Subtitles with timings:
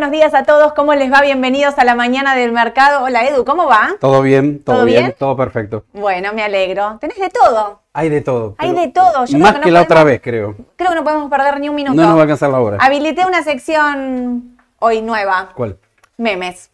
[0.00, 1.20] Buenos días a todos, ¿cómo les va?
[1.20, 3.04] Bienvenidos a la mañana del mercado.
[3.04, 3.90] Hola Edu, ¿cómo va?
[4.00, 5.02] Todo bien, todo, ¿Todo bien?
[5.02, 5.14] bien?
[5.18, 5.84] todo perfecto.
[5.92, 6.96] Bueno, me alegro.
[6.98, 7.82] Tenés de todo.
[7.92, 8.54] Hay de todo.
[8.56, 9.26] Hay de todo.
[9.26, 10.56] Yo creo más que que, no la podemos- otra vez, creo.
[10.76, 11.94] Creo que no podemos perder ni un minuto.
[11.94, 12.78] No nos va a alcanzar la hora.
[12.80, 15.76] Habilité una sección hoy nueva, ¿Cuál?
[16.16, 16.70] memes.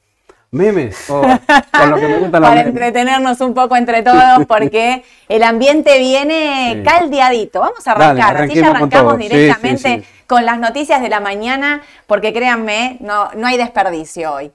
[0.51, 0.97] Memes.
[1.07, 5.99] Con lo que me gustan los Para entretenernos un poco entre todos, porque el ambiente
[5.99, 6.83] viene Sí.
[6.83, 7.61] caldeadito.
[7.61, 10.25] Vamos a Dale, arrancar, así ya arrancamos directamente sí, sí.
[10.27, 14.53] con las noticias de la mañana, porque créanme, no, no hay desperdicio hoy.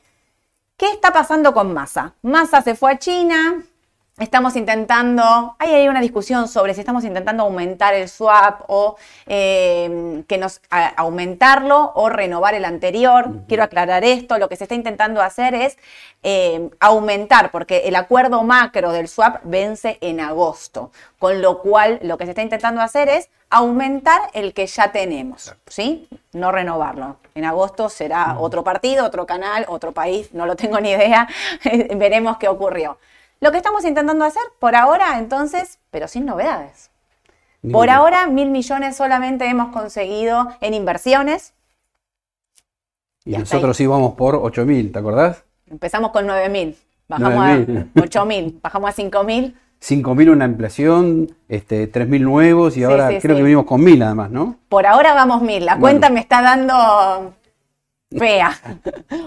[0.77, 2.13] ¿Qué está pasando con Massa?
[2.23, 3.61] Massa se fue a China.
[4.21, 8.95] Estamos intentando, hay ahí una discusión sobre si estamos intentando aumentar el swap o
[9.25, 13.31] eh, que nos a- aumentarlo o renovar el anterior.
[13.47, 14.37] Quiero aclarar esto.
[14.37, 15.75] Lo que se está intentando hacer es
[16.21, 22.19] eh, aumentar, porque el acuerdo macro del swap vence en agosto, con lo cual lo
[22.19, 26.07] que se está intentando hacer es aumentar el que ya tenemos, ¿sí?
[26.31, 27.17] No renovarlo.
[27.33, 31.27] En agosto será otro partido, otro canal, otro país, no lo tengo ni idea,
[31.95, 32.99] veremos qué ocurrió.
[33.41, 36.91] Lo que estamos intentando hacer por ahora, entonces, pero sin novedades.
[37.63, 41.53] Ni Por ahora, mil millones solamente hemos conseguido en inversiones.
[43.25, 45.43] Y nosotros íbamos por 8000, ¿te acordás?
[45.67, 46.77] Empezamos con 9 mil,
[47.07, 47.87] bajamos 9.000.
[47.95, 49.57] a 8 mil, bajamos a 5 mil.
[49.79, 53.39] 5000 una ampliación, este, 3000 nuevos y Sí, ahora sí, creo sí.
[53.39, 54.57] que venimos con 1000 además, ¿no?
[54.69, 55.65] Por ahora vamos mil.
[55.65, 55.81] La Bueno.
[55.99, 57.33] cuenta me está dando
[58.17, 58.59] fea.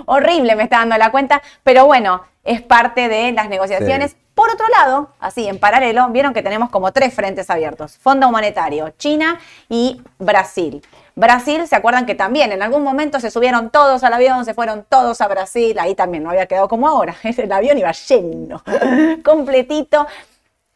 [0.06, 1.42] Horrible me está dando la cuenta.
[1.62, 4.12] Pero bueno, es parte de las negociaciones.
[4.12, 4.16] Sí.
[4.34, 7.96] Por otro lado, así en paralelo, vieron que tenemos como tres frentes abiertos.
[7.98, 9.38] Fondo Monetario, China
[9.68, 10.82] y Brasil.
[11.14, 14.84] Brasil, ¿se acuerdan que también en algún momento se subieron todos al avión, se fueron
[14.88, 15.78] todos a Brasil?
[15.78, 17.14] Ahí también no había quedado como ahora.
[17.22, 18.62] El avión iba lleno,
[19.24, 20.06] completito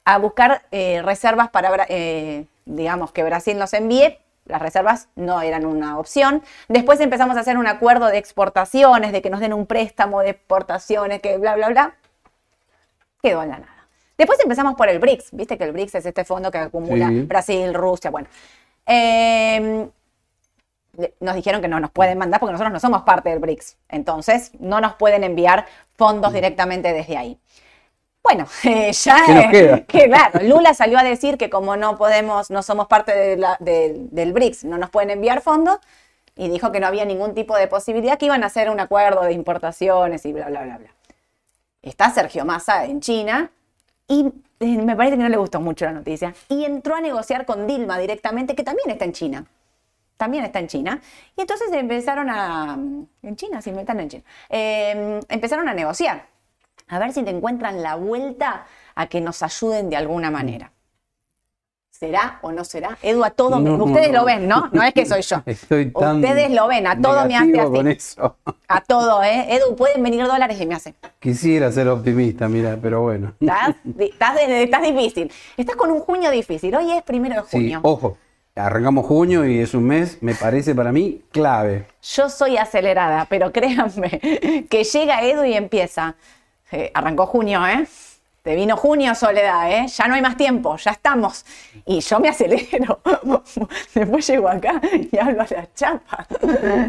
[0.05, 4.17] a buscar eh, reservas para, eh, digamos, que Brasil nos envíe.
[4.49, 6.43] Las reservas no eran una opción.
[6.69, 10.31] Después empezamos a hacer un acuerdo de exportaciones, de que nos den un préstamo de
[10.31, 11.95] exportaciones, que bla, bla, bla.
[13.23, 13.75] Quedó en la nada.
[14.17, 15.29] Después empezamos por el BRICS.
[15.33, 17.23] Viste que el BRICS es este fondo que acumula Sí.
[17.23, 18.29] Brasil, Rusia, bueno.
[18.87, 19.89] Eh,
[20.97, 23.77] le- nos dijeron que no nos pueden mandar porque nosotros no somos parte del BRICS.
[23.89, 25.67] Entonces, no nos pueden enviar
[25.97, 27.39] fondos directamente desde ahí.
[28.23, 29.85] Bueno, eh, ya ¿Qué nos eh, queda?
[29.87, 33.57] que claro, Lula salió a decir que como no podemos, no somos parte de la-
[33.61, 35.79] de- del BRICS, no nos pueden enviar fondos
[36.37, 39.23] y dijo que no había ningún tipo de posibilidad, que iban a hacer un acuerdo
[39.23, 40.91] de importaciones y bla, bla, bla, bla.
[41.83, 43.51] Está Sergio Massa en China
[44.09, 44.27] y
[44.61, 47.67] eh, me parece que no le gustó mucho la noticia y entró a negociar con
[47.67, 49.45] Dilma directamente, que también está en China
[50.17, 51.01] también está en China.
[51.37, 52.77] Y entonces empezaron a...
[53.23, 54.25] En China, sí, están en China.
[54.49, 56.27] Eh, empezaron a negociar.
[56.89, 60.73] A ver si te encuentran la vuelta a que nos ayuden de alguna manera.
[61.91, 62.97] ¿Será o no será?
[63.03, 64.21] Edu, a todo me- No, Ustedes no.
[64.21, 64.69] lo ven, ¿no?
[64.73, 65.43] No es que soy yo.
[65.47, 67.71] Estoy tan Ustedes lo ven, a todo me hace así.
[67.73, 68.37] con eso.
[68.69, 69.47] A todo, ¿eh?
[69.57, 70.95] Edu, pueden venir dólares y me hace.
[71.19, 73.35] Quisiera ser optimista, mira, pero bueno.
[73.41, 75.33] ¿Estás, estás, estás difícil.
[75.57, 76.73] Estás con un junio difícil.
[76.77, 77.81] Hoy es primero de Sí, junio.
[77.83, 78.17] ojo,
[78.55, 81.87] arrancamos junio y es un mes, me parece para mí clave.
[82.03, 84.21] Yo soy acelerada, pero créanme
[84.71, 86.15] que llega Edu y empieza.
[86.71, 87.87] Eh, arrancó junio, ¿eh?
[88.43, 89.87] Te vino junio, Soledad, ¿eh?
[89.89, 91.45] Ya no hay más tiempo, ya estamos.
[91.85, 93.01] Y yo me acelero.
[93.95, 94.81] Después llego acá
[95.13, 96.27] y hablo a la chapa.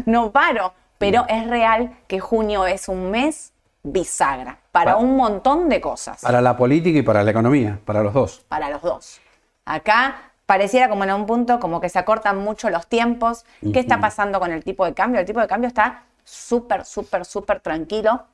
[0.06, 0.72] No paro.
[0.98, 6.20] Pero es real que junio es un mes bisagra para Pa- un montón de cosas.
[6.20, 8.44] Para la política y para la economía, para los dos.
[8.48, 9.20] para los dos.
[9.64, 13.44] Acá pareciera como en un punto como que se acortan mucho los tiempos.
[13.72, 15.20] ¿Qué está pasando con el tipo de cambio?
[15.20, 18.24] El tipo de cambio está súper, súper, súper tranquilo,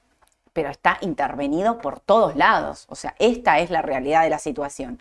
[0.56, 2.86] pero está intervenido por todos lados.
[2.88, 4.98] O sea, esta es la realidad de la situación.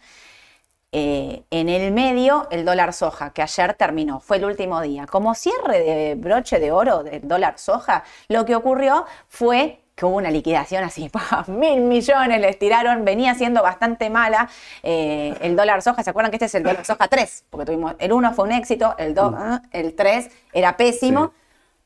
[0.91, 5.05] Eh, en el medio, el dólar soja, que ayer terminó, fue el último día.
[5.07, 10.17] Como cierre de broche de oro del dólar soja, lo que ocurrió fue que hubo
[10.17, 11.09] una liquidación así,
[11.47, 14.50] mil millones les tiraron, venía siendo bastante mala
[14.83, 16.03] eh, el dólar soja.
[16.03, 17.45] ¿Se acuerdan que este es el dólar soja 3?
[17.50, 19.33] Porque tuvimos, el 1 fue un éxito, el 2,
[19.71, 21.31] el 3 era pésimo.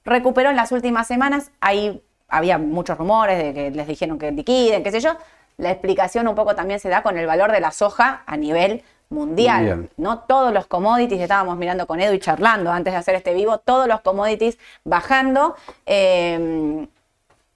[0.06, 4.84] Recuperó en las últimas semanas, ahí había muchos rumores de que les dijeron que liquiden,
[4.84, 5.16] qué sé yo.
[5.58, 8.84] La explicación un poco también se da con el valor de la soja a nivel
[9.10, 9.90] mundial.
[9.98, 10.20] ¿no?
[10.20, 13.88] Todos los commodities, estábamos mirando con Edu y charlando antes de hacer este vivo, todos
[13.88, 15.56] los commodities bajando.
[15.86, 16.88] eh,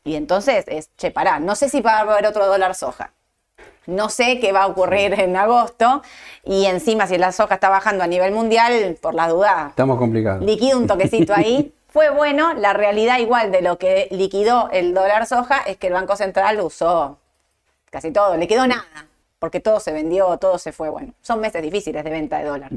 [0.06, 3.12] y entonces es, che, pará, no sé si va a haber otro dólar soja.
[3.86, 6.02] No sé qué va a ocurrir en agosto.
[6.44, 10.44] Y encima, si la soja está bajando a nivel mundial, por la duda, Estamos complicados.
[10.44, 11.74] liquido un toquecito ahí.
[11.94, 15.94] Fue bueno, la realidad igual de lo que liquidó el dólar soja es que el
[15.94, 17.20] Banco Central usó
[17.92, 19.06] casi todo, le quedó nada,
[19.38, 20.90] porque todo se vendió, todo se fue.
[20.90, 22.72] Bueno, son meses difíciles de venta de dólar.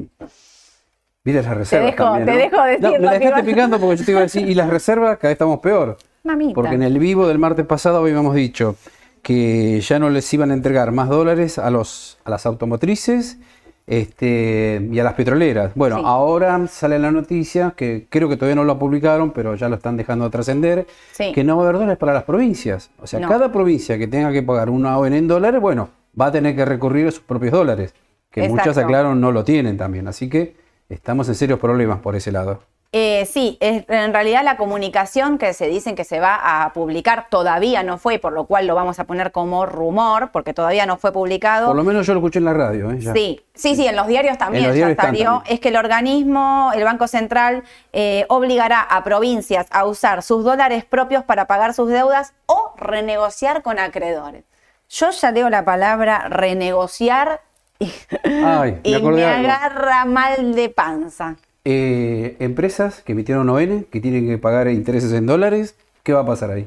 [1.23, 4.19] Viste las reservas dejo- también, te dejo No, me dejaste picando porque yo te iba
[4.19, 5.97] a decir, y las reservas cada vez estamos peor.
[6.23, 6.53] Mamita.
[6.53, 8.75] Porque en el vivo del martes pasado habíamos dicho
[9.23, 13.39] que ya no les iban a entregar más dólares a, los, a las automotrices
[13.87, 15.71] este, y a las petroleras.
[15.73, 16.03] Bueno, Sí.
[16.05, 19.97] ahora sale la noticia, que creo que todavía no lo publicaron, pero ya lo están
[19.97, 21.31] dejando trascender, Sí.
[21.33, 22.91] que no va a haber dólares para las provincias.
[23.01, 23.29] O sea, No.
[23.29, 25.89] cada provincia que tenga que pagar una ON en dólares, bueno,
[26.19, 27.93] va a tener que recurrir a sus propios dólares,
[28.29, 30.07] que muchas, aclararon, no lo tienen también.
[30.07, 30.55] Así que
[30.89, 32.59] estamos en serios problemas por ese lado.
[32.99, 37.27] Eh, sí, es- en realidad la comunicación que se dicen que se va a publicar
[37.29, 40.97] todavía no fue, por lo cual lo vamos a poner como rumor, porque todavía no
[40.97, 41.67] fue publicado.
[41.67, 42.89] Por lo menos yo lo escuché en la radio.
[42.91, 42.99] ¿eh?
[43.13, 45.43] Sí, sí, sí, en los diarios también los ya diarios salió.
[45.45, 47.61] Es que el organismo, el Banco Central,
[47.93, 53.61] eh, obligará a provincias a usar sus dólares propios para pagar sus deudas o renegociar
[53.61, 54.43] con acreedores.
[54.89, 57.41] Yo ya leo la palabra renegociar
[57.77, 57.91] y,
[58.23, 61.35] Ay, me y me agarra mal de panza.
[61.69, 66.25] Eh, empresas que emitieron ON, que tienen que pagar intereses en dólares, ¿qué va a
[66.25, 66.65] pasar ahí?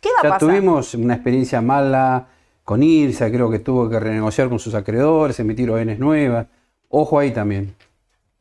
[0.00, 0.48] ¿Qué va a Ya pasar?
[0.48, 2.28] tuvimos una experiencia mala
[2.62, 6.46] con IRSA, creo que tuvo que renegociar con sus acreedores, emitir ONs nuevas.
[6.90, 7.74] Ojo ahí también.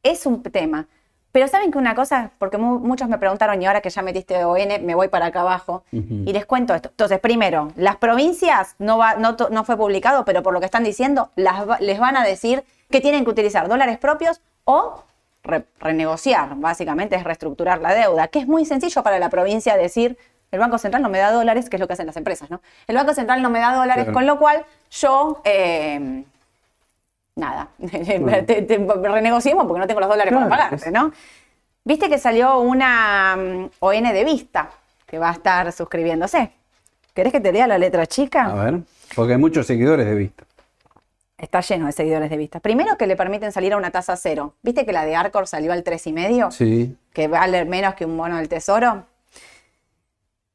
[0.04, 0.86] es un tema.
[1.32, 4.44] Pero saben que una cosa, porque mu- muchos me preguntaron y ahora que ya metiste
[4.46, 6.90] ON, me voy para acá abajo y les cuento esto.
[6.90, 10.66] Entonces, primero, las provincias no, va, no, to- no fue publicado, pero por lo que
[10.68, 15.04] están diciendo, las, les van a decir que tienen que utilizar dólares propios o
[15.44, 20.18] re- renegociar, básicamente es reestructurar la deuda, que es muy sencillo para la provincia decir,
[20.52, 22.62] el Banco Central no me da dólares, que es lo que hacen las empresas, ¿no?
[22.88, 24.14] El Banco Central no me da dólares, Claro.
[24.14, 25.42] con lo cual yo...
[25.46, 26.24] eh,
[27.36, 27.68] nada,
[28.46, 31.12] te- te- renegociemos porque no tengo los dólares Claro, para pagarte, ¿no?
[31.86, 34.70] Viste que salió una mm, ON de vista
[35.06, 36.52] que va a estar suscribiéndose.
[37.14, 38.46] ¿Querés que te lea la letra chica?
[38.46, 38.80] A ver,
[39.16, 40.44] porque hay muchos seguidores de Vista.
[41.40, 42.60] Está lleno de seguidores de vista.
[42.60, 44.56] Primero que le permiten salir a una tasa cero.
[44.62, 46.52] ¿Viste que la de Arcor salió al 3,5?
[46.52, 46.98] Sí.
[47.14, 49.06] que vale menos que un bono del tesoro.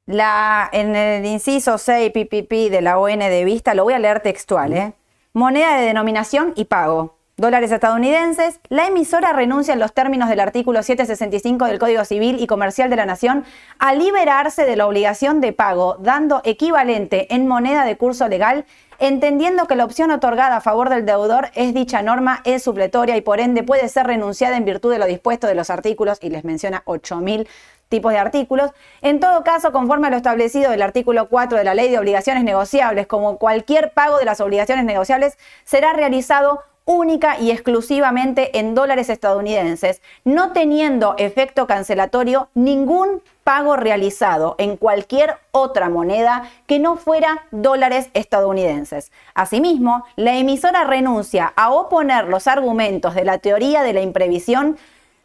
[0.07, 4.21] La, en el inciso 6 PPP de la ON de vista, lo voy a leer
[4.21, 4.93] textual, ¿eh?
[5.33, 7.17] Moneda de denominación y pago.
[7.37, 8.61] Dólares estadounidenses.
[8.69, 12.97] La emisora renuncia en los términos del artículo 765 del Código Civil y Comercial de
[12.97, 13.45] la Nación
[13.81, 18.67] a liberarse de la obligación de pago, dando equivalente en moneda de curso legal,
[18.99, 23.21] entendiendo que la opción otorgada a favor del deudor es dicha norma, es supletoria y
[23.21, 26.45] por ende puede ser renunciada en virtud de lo dispuesto de los artículos, y les
[26.45, 27.47] menciona 8.000
[27.89, 28.71] tipos de artículos.
[29.03, 32.45] En todo caso, conforme a lo establecido del artículo 4 de la Ley de Obligaciones
[32.45, 39.09] Negociables, como cualquier pago de las obligaciones negociables, será realizado única y exclusivamente en dólares
[39.09, 47.45] estadounidenses, no teniendo efecto cancelatorio ningún pago realizado en cualquier otra moneda que no fuera
[47.51, 49.13] dólares estadounidenses.
[49.35, 54.79] Asimismo, la emisora renuncia a oponer los argumentos de la teoría de la imprevisión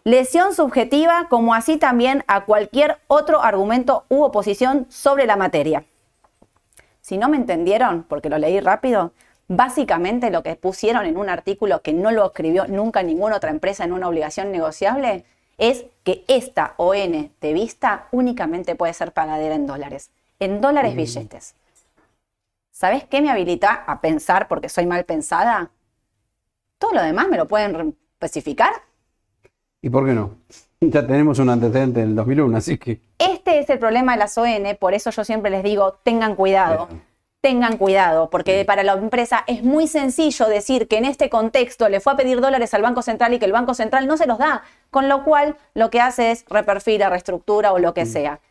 [0.03, 5.85] lesión subjetiva, como así también a cualquier otro argumento u oposición sobre la materia.
[7.01, 9.13] Si no me entendieron, porque lo leí rápido,
[9.47, 13.83] básicamente lo que pusieron en un artículo que no lo escribió nunca ninguna otra empresa
[13.83, 15.25] en una obligación negociable
[15.57, 21.53] es que esta ON de vista únicamente puede ser pagadera en dólares, en dólares billetes.
[22.71, 25.69] ¿Sabes qué me habilita a pensar porque soy mal pensada?
[26.79, 28.71] Todo lo demás me lo pueden especificar
[29.81, 30.37] ¿Y por qué no?
[30.81, 33.01] Ya tenemos un antecedente en el 2001, así que...
[33.19, 36.89] Este es el problema de las ON, por eso yo siempre les digo, tengan cuidado.
[37.41, 42.01] Tengan cuidado, porque para la empresa es muy sencillo decir que en este contexto le
[42.01, 44.37] fue a pedir dólares al Banco Central y que el Banco Central no se los
[44.37, 48.41] da, con lo cual lo que hace es reperfila, reestructura o lo que sea.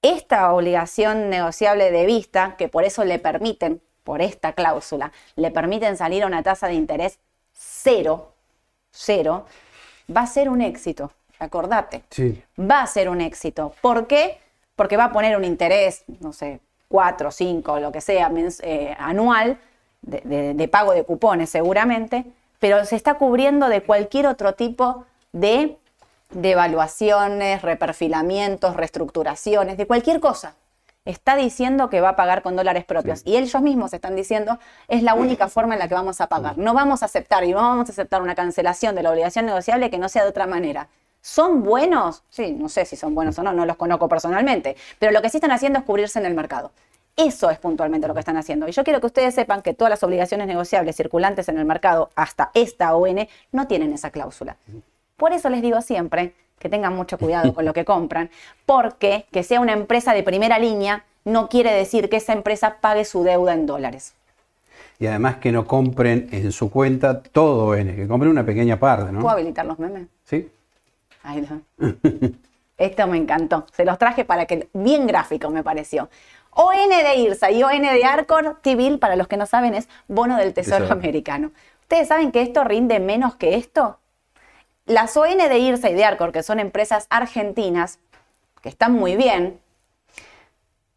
[0.00, 5.98] Esta obligación negociable de vista, que por eso le permiten, por esta cláusula, le permiten
[5.98, 7.18] salir a una tasa de interés
[7.52, 8.32] cero,
[8.90, 9.44] cero,
[10.14, 12.42] va a ser un éxito, acordate Sí.
[12.58, 13.74] va a ser un éxito.
[13.82, 14.40] ¿Por qué?
[14.74, 16.60] Porque va a poner un interés, no sé,
[16.92, 18.30] 4, 5, lo que sea,
[18.62, 19.58] eh, anual,
[20.02, 22.24] de, de- de pago de cupones seguramente,
[22.60, 25.76] pero se está cubriendo de cualquier otro tipo de
[26.30, 30.54] devaluaciones, reperfilamientos, reestructuraciones, de cualquier cosa.
[31.04, 33.22] Está diciendo que va a pagar con dólares propios.
[33.24, 36.58] Y ellos mismos están diciendo es la única forma en la que vamos a pagar.
[36.58, 39.90] No vamos a aceptar y no vamos a aceptar una cancelación de la obligación negociable
[39.90, 40.88] que no sea de otra manera.
[41.22, 42.24] ¿Son buenos?
[42.28, 45.28] Sí, no sé si son buenos o no, no los conozco personalmente, pero lo que
[45.30, 46.72] sí están haciendo es cubrirse en el mercado.
[47.16, 48.66] Eso es puntualmente lo que están haciendo.
[48.66, 52.10] Y yo quiero que ustedes sepan que todas las obligaciones negociables circulantes en el mercado,
[52.16, 54.56] hasta esta ON, no tienen esa cláusula.
[55.16, 58.28] Por eso les digo siempre que tengan mucho cuidado con lo que compran,
[58.66, 63.04] porque que sea una empresa de primera línea no quiere decir que esa empresa pague
[63.04, 64.14] su deuda en dólares.
[64.98, 69.12] y además que no compren en su cuenta todo ON, que compren una pequeña parte,
[69.12, 69.20] ¿no?
[69.20, 70.06] ¿Puedo habilitar los memes?
[70.24, 70.48] Sí.
[72.78, 73.66] Esto me encantó.
[73.72, 76.08] Se los traje para que, bien gráfico me pareció.
[76.50, 80.36] ON de IRSA y ON de Arcor, T-Bill, para los que no saben, es bono
[80.36, 81.52] del Tesoro americano.
[81.82, 83.98] ¿Ustedes saben que esto rinde menos que esto?
[84.84, 88.00] Las ON de IRSA y de Arcor, que son empresas argentinas,
[88.60, 89.60] que están muy bien,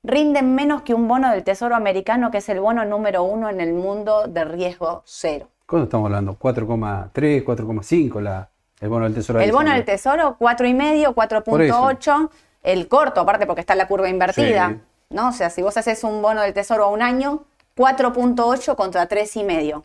[0.03, 3.61] rinden menos que un bono del Tesoro americano, que es el bono número uno en
[3.61, 5.49] el mundo de riesgo cero.
[5.65, 6.37] ¿Cuánto estamos hablando?
[6.37, 8.49] 4,3, 4,5 la,
[8.85, 9.39] el bono del tesoro.
[9.41, 9.85] El bono adicional.
[9.85, 12.29] del tesoro, 4,5, 4.8.
[12.63, 14.69] El corto, aparte porque está la curva invertida.
[14.69, 14.81] Sí.
[15.09, 15.29] ¿no?
[15.29, 17.43] O sea, si vos haces un bono del tesoro a un año,
[17.75, 19.83] 4.8 contra 3,5.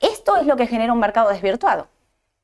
[0.00, 1.88] Esto es lo que genera un mercado desvirtuado.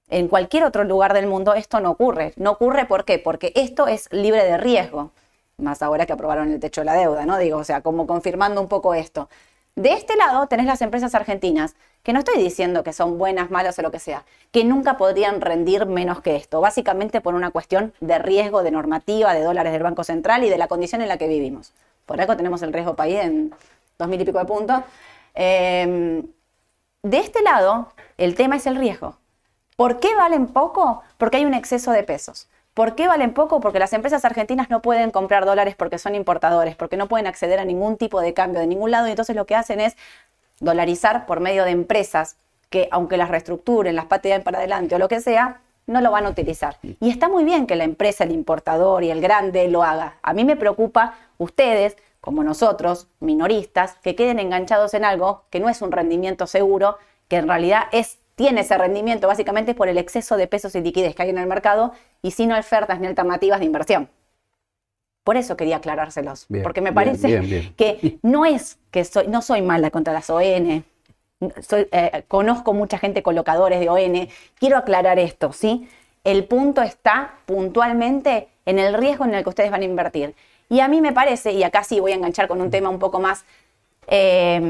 [0.08, 2.34] En cualquier otro lugar del mundo esto no ocurre.
[2.36, 3.18] No ocurre ¿por qué?
[3.18, 5.10] Porque esto es libre de riesgo.
[5.56, 7.38] Más ahora que aprobaron el techo de la deuda, ¿no?
[7.38, 9.28] Digo, o sea, como confirmando un poco esto.
[9.76, 13.76] De este lado tenés las empresas argentinas, que no estoy diciendo que son buenas, malas
[13.78, 17.92] o lo que sea, que nunca podrían rendir menos que esto, básicamente por una cuestión
[18.00, 21.18] de riesgo, de normativa, de dólares del Banco Central y de la condición en la
[21.18, 21.72] que vivimos.
[22.06, 23.52] Por algo tenemos el riesgo país en
[23.98, 24.80] dos mil y pico de puntos.
[25.34, 26.22] Eh,
[27.02, 29.16] de este lado, el tema es el riesgo.
[29.76, 31.02] ¿Por qué valen poco?
[31.18, 32.46] Porque hay un exceso de pesos.
[32.74, 33.60] ¿Por qué valen poco?
[33.60, 37.60] Porque las empresas argentinas no pueden comprar dólares porque son importadores, porque no pueden acceder
[37.60, 39.96] a ningún tipo de cambio de ningún lado y entonces lo que hacen es
[40.58, 42.36] dolarizar por medio de empresas
[42.70, 46.26] que aunque las reestructuren, las pateen para adelante o lo que sea, no lo van
[46.26, 46.78] a utilizar.
[46.82, 50.18] Y está muy bien que la empresa, el importador y el grande lo haga.
[50.22, 55.68] A mí me preocupa ustedes, como nosotros, minoristas, que queden enganchados en algo que no
[55.68, 60.36] es un rendimiento seguro, que en realidad es tiene ese rendimiento básicamente por el exceso
[60.36, 63.66] de pesos y liquidez que hay en el mercado y sin ofertas ni alternativas de
[63.66, 64.08] inversión.
[65.22, 67.74] Por eso quería aclarárselos, Bien, porque me parece bien, bien.
[67.76, 70.84] que no es que soy, no soy mala contra las ON,
[71.62, 75.88] soy, eh, conozco mucha gente colocadores de ON, quiero aclarar esto, ¿sí?
[76.24, 80.34] El punto está puntualmente en el riesgo en el que ustedes van a invertir.
[80.68, 82.98] Y a mí me parece, y acá sí voy a enganchar con un tema un
[82.98, 83.44] poco más
[84.06, 84.60] eh,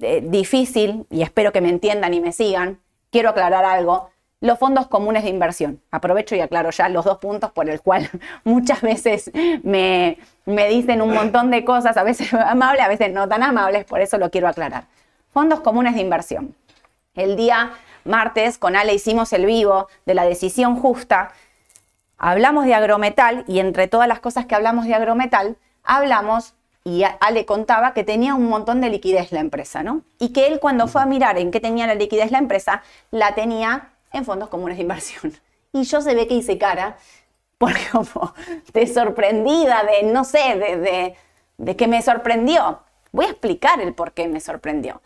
[0.00, 2.80] eh, difícil, y espero que me entiendan y me sigan,
[3.10, 4.10] quiero aclarar algo.
[4.40, 5.82] Los fondos comunes de inversión.
[5.90, 8.08] Aprovecho y aclaro ya los dos puntos por el cual
[8.44, 9.30] muchas veces
[9.64, 13.84] me, me dicen un montón de cosas, a veces amables, a veces no tan amables,
[13.84, 14.84] por eso lo quiero aclarar.
[15.32, 16.54] Fondos comunes de inversión.
[17.14, 17.72] El día
[18.04, 21.32] martes con Ale hicimos el vivo de la decisión justa.
[22.16, 26.54] Hablamos de agrometal y entre todas las cosas que hablamos de agrometal, hablamos
[26.88, 30.02] y Ale contaba que tenía un montón de liquidez la empresa, ¿no?
[30.18, 33.34] Y que él cuando fue a mirar en qué tenía la liquidez la empresa, la
[33.34, 35.32] tenía en fondos comunes de inversión.
[35.70, 36.96] Y yo se ve que hice cara,
[37.58, 38.34] porque como
[38.72, 41.16] de sorprendida, de no sé, de, de-
[41.58, 42.80] de que me sorprendió.
[43.12, 45.02] Voy a explicar el por qué me sorprendió.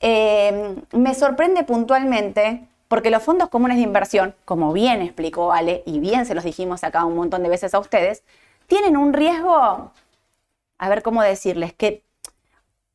[0.00, 5.98] Eh, me sorprende puntualmente porque los fondos comunes de inversión, como bien explicó Ale, y
[6.00, 8.22] bien se los dijimos acá un montón de veces a ustedes,
[8.66, 9.92] tienen un riesgo
[10.78, 12.04] a ver cómo decirles, que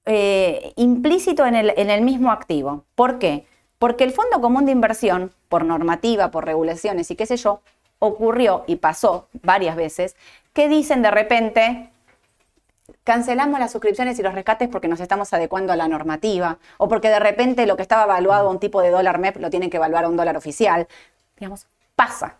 [0.05, 2.85] eh, implícito en el, mismo activo.
[2.95, 3.45] ¿Por qué?
[3.79, 7.61] Porque el Fondo Común de Inversión, por normativa, por regulaciones y qué sé yo,
[7.99, 10.15] ocurrió y pasó varias veces
[10.51, 11.89] que dicen de repente,
[13.03, 17.09] cancelamos las suscripciones y los rescates porque nos estamos adecuando a la normativa, o porque
[17.09, 19.77] de repente lo que estaba evaluado a un tipo de dólar MEP lo tienen que
[19.77, 20.87] evaluar a un dólar oficial.
[21.37, 22.37] Digamos, pasa,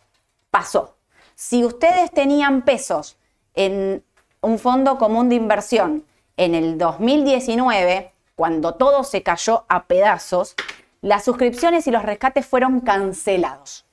[0.51, 0.97] pasó.
[1.35, 3.17] Si ustedes tenían pesos
[3.55, 4.03] en
[4.43, 10.55] un fondo común de inversión en el 2019, cuando todo se cayó a pedazos,
[11.01, 13.85] las suscripciones y los rescates fueron cancelados.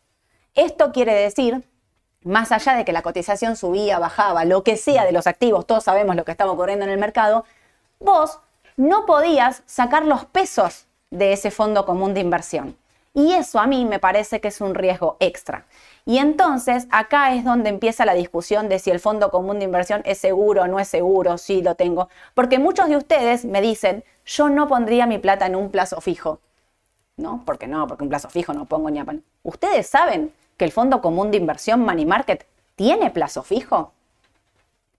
[0.54, 1.64] Esto quiere decir,
[2.24, 5.84] más allá de que la cotización subía, bajaba, lo que sea de los activos, todos
[5.84, 7.44] sabemos lo que estaba ocurriendo en el mercado,
[8.00, 8.40] vos
[8.76, 12.76] no podías sacar los pesos de ese fondo común de inversión.
[13.14, 15.64] Y eso a mí me parece que es un riesgo extra.
[16.04, 20.02] Y entonces acá es donde empieza la discusión de si el fondo común de inversión
[20.04, 22.08] es seguro o no es seguro, si lo tengo.
[22.34, 26.40] Porque muchos de ustedes me dicen, yo no pondría mi plata en un plazo fijo.
[27.16, 27.42] ¿No?
[27.44, 29.06] Porque no, porque un plazo fijo no pongo ni a.
[29.42, 33.92] ¿Ustedes saben que el fondo común de inversión Money Market tiene plazo fijo?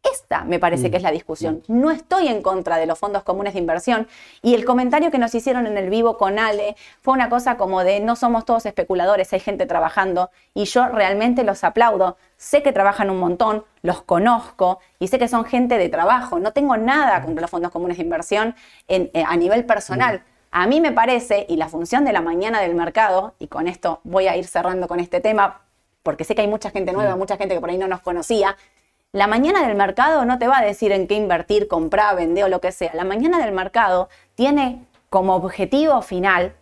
[0.03, 1.61] Esta me parece que es la discusión.
[1.67, 4.07] No estoy en contra de los fondos comunes de inversión.
[4.41, 7.83] Y el comentario que nos hicieron en el vivo con Ale fue una cosa como
[7.83, 12.17] de no somos todos especuladores, hay gente trabajando y yo realmente los aplaudo.
[12.35, 16.39] Sé que trabajan un montón, los conozco y sé que son gente de trabajo.
[16.39, 18.55] No tengo nada contra los fondos comunes de inversión
[18.87, 20.23] en- eh, a nivel personal.
[20.49, 24.01] A mí me parece, y la función de la mañana del mercado, y con esto
[24.03, 25.61] voy a ir cerrando con este tema,
[26.03, 28.57] porque sé que hay mucha gente nueva, mucha gente que por ahí no nos conocía,
[29.13, 32.47] la mañana del mercado no te va a decir en qué invertir, comprar, vender o
[32.47, 32.91] lo que sea.
[32.93, 36.55] La mañana del mercado tiene como objetivo final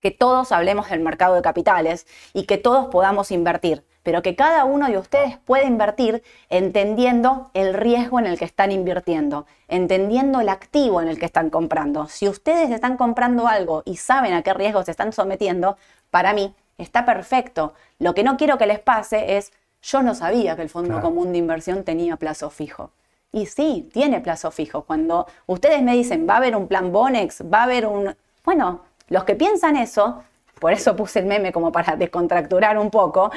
[0.00, 4.64] que todos hablemos del mercado de capitales y que todos podamos invertir, pero que cada
[4.64, 10.48] uno de ustedes pueda invertir entendiendo el riesgo en el que están invirtiendo, entendiendo el
[10.48, 12.08] activo en el que están comprando.
[12.08, 15.76] Si ustedes están comprando algo y saben a qué riesgo se están sometiendo,
[16.10, 17.74] para mí está perfecto.
[18.00, 21.02] Lo que no quiero que les pase es, yo no sabía que el Fondo Claro.
[21.02, 22.90] Común de Inversión tenía plazo fijo.
[23.32, 24.82] Y sí, tiene plazo fijo.
[24.82, 28.14] Cuando ustedes me dicen, va a haber un plan Bonex, va a haber un...
[28.44, 30.22] Bueno, los que piensan eso,
[30.58, 33.30] por eso puse el meme como para descontracturar un poco,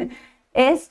[0.52, 0.90] es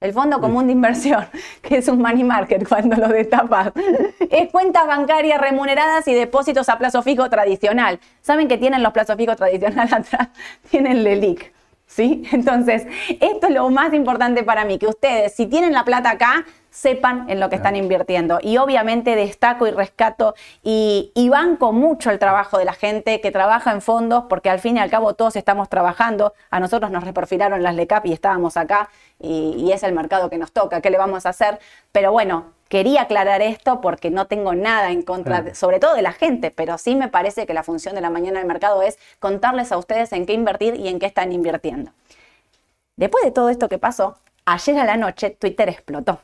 [0.00, 1.26] el Fondo Común de Inversión,
[1.62, 3.72] que es un money market cuando lo destapas.
[4.30, 7.98] Es cuentas bancarias remuneradas y depósitos a plazo fijo tradicional.
[8.20, 10.28] ¿Saben que tienen los plazos fijos tradicionales atrás?
[10.70, 11.52] Tienen LELIC.
[11.88, 12.22] ¿Sí?
[12.32, 12.86] Entonces,
[13.20, 17.28] esto es lo más importante para mí, que ustedes, si tienen la plata acá, sepan
[17.30, 18.38] en lo que están invirtiendo.
[18.42, 23.32] Y obviamente destaco y rescato y, y banco mucho el trabajo de la gente que
[23.32, 26.34] trabaja en fondos, porque al fin y al cabo todos estamos trabajando.
[26.50, 30.38] A nosotros nos reperfilaron las LECAP y estábamos acá, y, y es el mercado que
[30.38, 31.58] nos toca, ¿qué le vamos a hacer?
[31.90, 36.02] Pero bueno, quería aclarar esto porque no tengo nada en contra, de- sobre todo de
[36.02, 38.98] la gente, pero sí me parece que la función de la mañana del mercado es
[39.18, 41.90] contarles a ustedes en qué invertir y en qué están invirtiendo.
[42.96, 46.20] Después de todo esto que pasó, ayer a la noche Twitter explotó.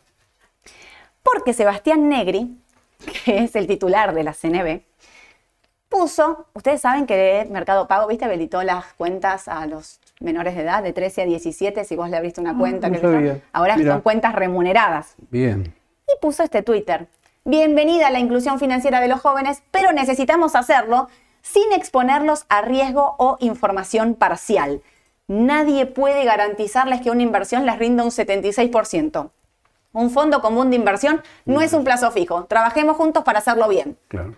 [1.23, 2.57] Porque Sebastián Negri,
[3.25, 4.81] que es el titular de la CNB,
[5.89, 10.83] puso, ustedes saben que Mercado Pago, viste, habilitó las cuentas a los menores de edad,
[10.83, 13.01] de 13 a 17, si vos le abriste una cuenta, no yo.
[13.13, 13.39] sabía.
[13.53, 13.93] ahora Mira.
[13.93, 15.15] son cuentas remuneradas.
[15.31, 15.73] Bien.
[16.07, 17.09] Y puso este Twitter.
[17.45, 21.09] Bienvenida a la inclusión financiera de los jóvenes, pero necesitamos hacerlo
[21.41, 24.83] sin exponerlos a riesgo o información parcial.
[25.29, 29.31] Nadie puede garantizarles que una inversión les rinda un 76%.
[29.93, 32.45] Un fondo común de inversión no es un plazo fijo.
[32.45, 33.97] Trabajemos juntos para hacerlo bien.
[34.09, 34.35] Claro.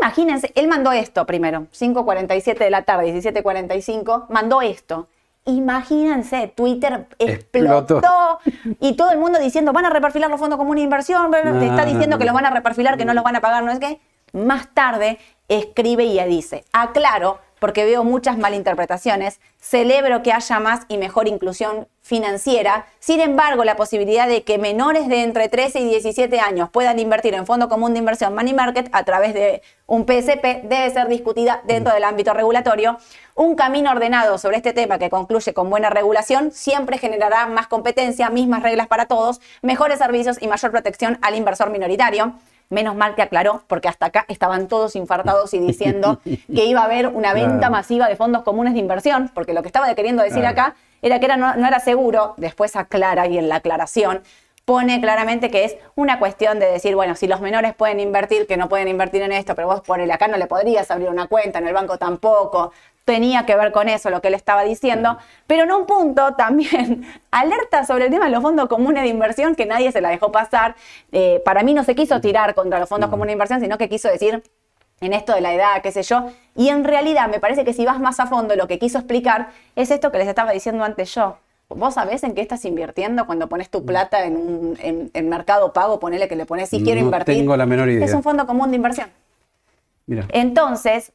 [0.00, 5.08] Imagínense, él mandó esto primero, 5.47 de la tarde, 17.45, mandó esto.
[5.48, 8.38] Imagínense, Twitter explotó, Explotó.
[8.80, 11.64] y todo el mundo diciendo, van a reperfilar los fondos comunes de inversión, bla, bla,
[11.64, 13.78] está diciendo que los van a reperfilar, que no los van a pagar, no es
[13.78, 13.98] que.
[14.34, 20.98] Más tarde escribe y dice, aclaro, porque veo muchas malinterpretaciones, celebro que haya más y
[20.98, 26.40] mejor inclusión financiera, sin embargo, la posibilidad de que menores de entre 13 y 17
[26.40, 30.62] años puedan invertir en fondo común de inversión Money Market a través de un PSP
[30.64, 32.98] debe ser discutida dentro del ámbito regulatorio.
[33.34, 38.30] Un camino ordenado sobre este tema que concluye con buena regulación siempre generará más competencia,
[38.30, 42.34] mismas reglas para todos, mejores servicios y mayor protección al inversor minoritario.
[42.70, 46.20] Menos mal que aclaró, porque hasta acá estaban todos infartados y diciendo
[46.54, 47.72] que iba a haber una venta Claro.
[47.72, 50.52] masiva de fondos comunes de inversión, porque lo que estaba queriendo decir Claro.
[50.60, 54.20] acá era que era, no, no era seguro, después aclara y en la aclaración
[54.68, 58.58] pone claramente que es una cuestión de decir, bueno, si los menores pueden invertir, que
[58.58, 61.58] no pueden invertir en esto, pero vos ponele acá no le podrías abrir una cuenta,
[61.58, 62.72] en el banco tampoco.
[63.06, 67.06] Tenía que ver con eso lo que él estaba diciendo, pero en un punto también
[67.30, 70.30] alerta sobre el tema de los fondos comunes de inversión que nadie se la dejó
[70.32, 70.76] pasar.
[71.12, 73.88] Eh, para mí no se quiso tirar contra los fondos comunes de inversión, sino que
[73.88, 74.42] quiso decir
[75.00, 76.28] en esto de la edad, qué sé yo.
[76.54, 79.48] Y en realidad me parece que si vas más a fondo, lo que quiso explicar
[79.76, 81.38] es esto que les estaba diciendo antes yo.
[81.68, 85.72] ¿Vos sabés en qué estás invirtiendo cuando pones tu plata en un en, en mercado
[85.74, 86.00] pago?
[86.00, 87.36] Ponele que le pones si quiero No invertir.
[87.36, 88.06] tengo la menor idea.
[88.06, 89.08] Es un fondo común de inversión.
[90.06, 90.24] Mira.
[90.32, 91.12] Entonces,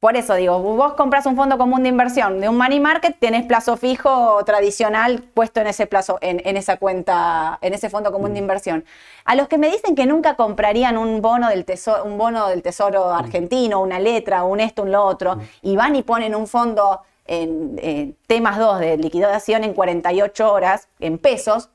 [0.00, 3.46] por eso digo, vos compras un fondo común de inversión de un money market, tenés
[3.46, 8.32] plazo fijo tradicional puesto en ese plazo, en, en esa cuenta, en ese fondo común
[8.32, 8.84] de inversión.
[9.24, 12.62] A los que me dicen que nunca comprarían un bono del tesoro, un bono del
[12.62, 17.02] tesoro argentino, una letra, un esto, un lo otro, y van y ponen un fondo
[17.26, 21.70] en T más 2 de liquidación en 48 horas, en pesos,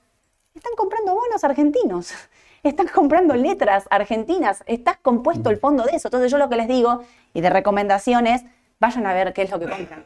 [0.56, 2.14] están comprando bonos argentinos,
[2.64, 6.08] están comprando letras argentinas, está compuesto el fondo de eso.
[6.08, 8.44] Entonces yo lo que les digo, y de recomendaciones,
[8.80, 10.06] vayan a ver qué es lo que compran.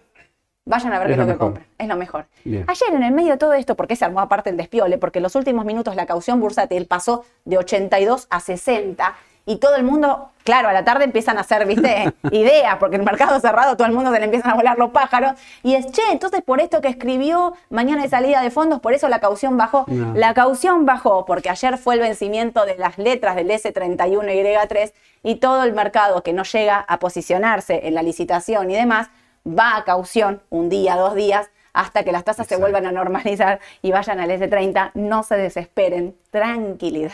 [0.64, 1.66] Vayan a ver Es qué es lo lo que compran.
[1.78, 2.28] Es lo mejor.
[2.44, 2.66] Bien.
[2.68, 5.24] Ayer en el medio de todo esto, porque se armó aparte el despiole, porque en
[5.24, 10.30] los últimos minutos la caución bursátil pasó de 82 a 60 y todo el mundo,
[10.44, 13.94] claro, a la tarde empiezan a hacer, viste, ideas, porque el mercado cerrado todo el
[13.94, 16.88] mundo se le empiezan a volar los pájaros y es, che, entonces por esto que
[16.88, 19.86] escribió mañana de salida de fondos, por eso la caución bajó.
[19.88, 20.14] No.
[20.16, 25.64] La caución bajó porque ayer fue el vencimiento de las letras del S31Y3 y todo
[25.64, 29.10] el mercado que no llega a posicionarse en la licitación y demás
[29.46, 33.60] va a caución un día, dos días, hasta que las tasas se vuelvan a normalizar
[33.82, 34.92] y vayan al S30.
[34.94, 36.16] No se desesperen.
[36.30, 37.12] Tranquilidad.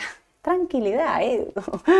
[0.52, 1.52] Tranquilidad, Edu.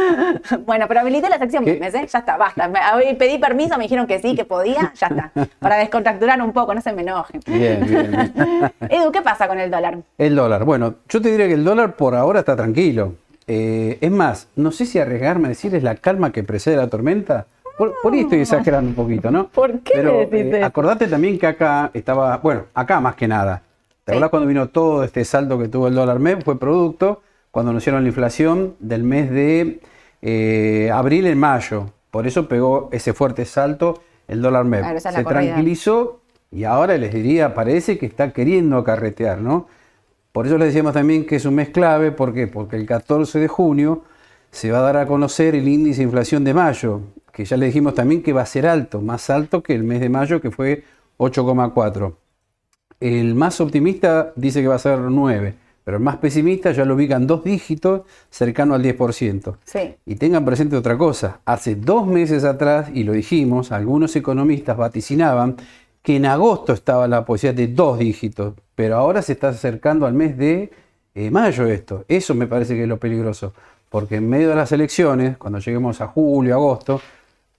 [0.65, 1.73] bueno, pero habilité la sección ¿Qué?
[1.73, 1.91] ¿eh?
[1.93, 2.67] Ya está, basta.
[2.67, 5.33] Me- pedí permiso, me dijeron que sí, que podía, ya está.
[5.59, 7.43] Para descontracturar un poco, no se me enojen.
[7.47, 8.73] Bien, bien, bien.
[8.91, 9.99] Edu, ¿qué pasa con el dólar?
[10.17, 10.65] El dólar.
[10.65, 13.17] Bueno, yo te diría que el dólar por ahora está tranquilo.
[13.47, 16.89] eh, es más, no sé si arriesgarme a decir es la calma que precede la
[16.89, 17.45] tormenta.
[17.77, 19.49] Por, por ahí estoy exagerando un poquito, ¿no?
[19.49, 23.61] ¿Por qué Pero eh, acordate también que acá estaba, bueno, acá más que nada.
[24.05, 24.17] ¿Te Sí.
[24.17, 26.43] acuerdas cuando vino todo este salto que tuvo el dólar MEP?
[26.45, 27.21] Fue producto
[27.59, 29.81] cuando anunciaron la inflación del mes de
[30.23, 31.91] eh, abril en mayo.
[32.13, 34.83] Por eso pegó ese fuerte salto el dólar MEP.
[34.83, 36.21] Claro, Se tranquilizó
[36.53, 39.67] y ahora les diría, parece que está queriendo carretear, ¿no?
[40.31, 42.47] Por eso les decíamos también que es un mes clave, ¿por qué?
[42.47, 44.05] Porque el 14 de junio
[44.53, 47.01] se va a dar a conocer el índice de inflación de mayo,
[47.33, 49.99] que ya le dijimos también que va a ser alto, más alto que el mes
[49.99, 50.85] de mayo que fue
[51.17, 52.15] 8,4.
[53.01, 55.57] El más optimista dice que va a ser 9,
[55.89, 59.57] pero el más pesimista ya lo ubica en dos dígitos, cercano al 10%.
[59.65, 59.95] Sí.
[60.05, 65.57] Y tengan presente otra cosa, hace dos meses atrás, y lo dijimos, algunos economistas vaticinaban
[66.03, 70.13] que en agosto estaba la posibilidad de dos dígitos, pero ahora se está acercando al
[70.13, 70.71] mes de
[71.15, 72.05] eh, mayo esto.
[72.07, 73.55] Eso me parece que es lo peligroso,
[73.89, 77.01] porque en medio de las elecciones, cuando lleguemos a julio, agosto,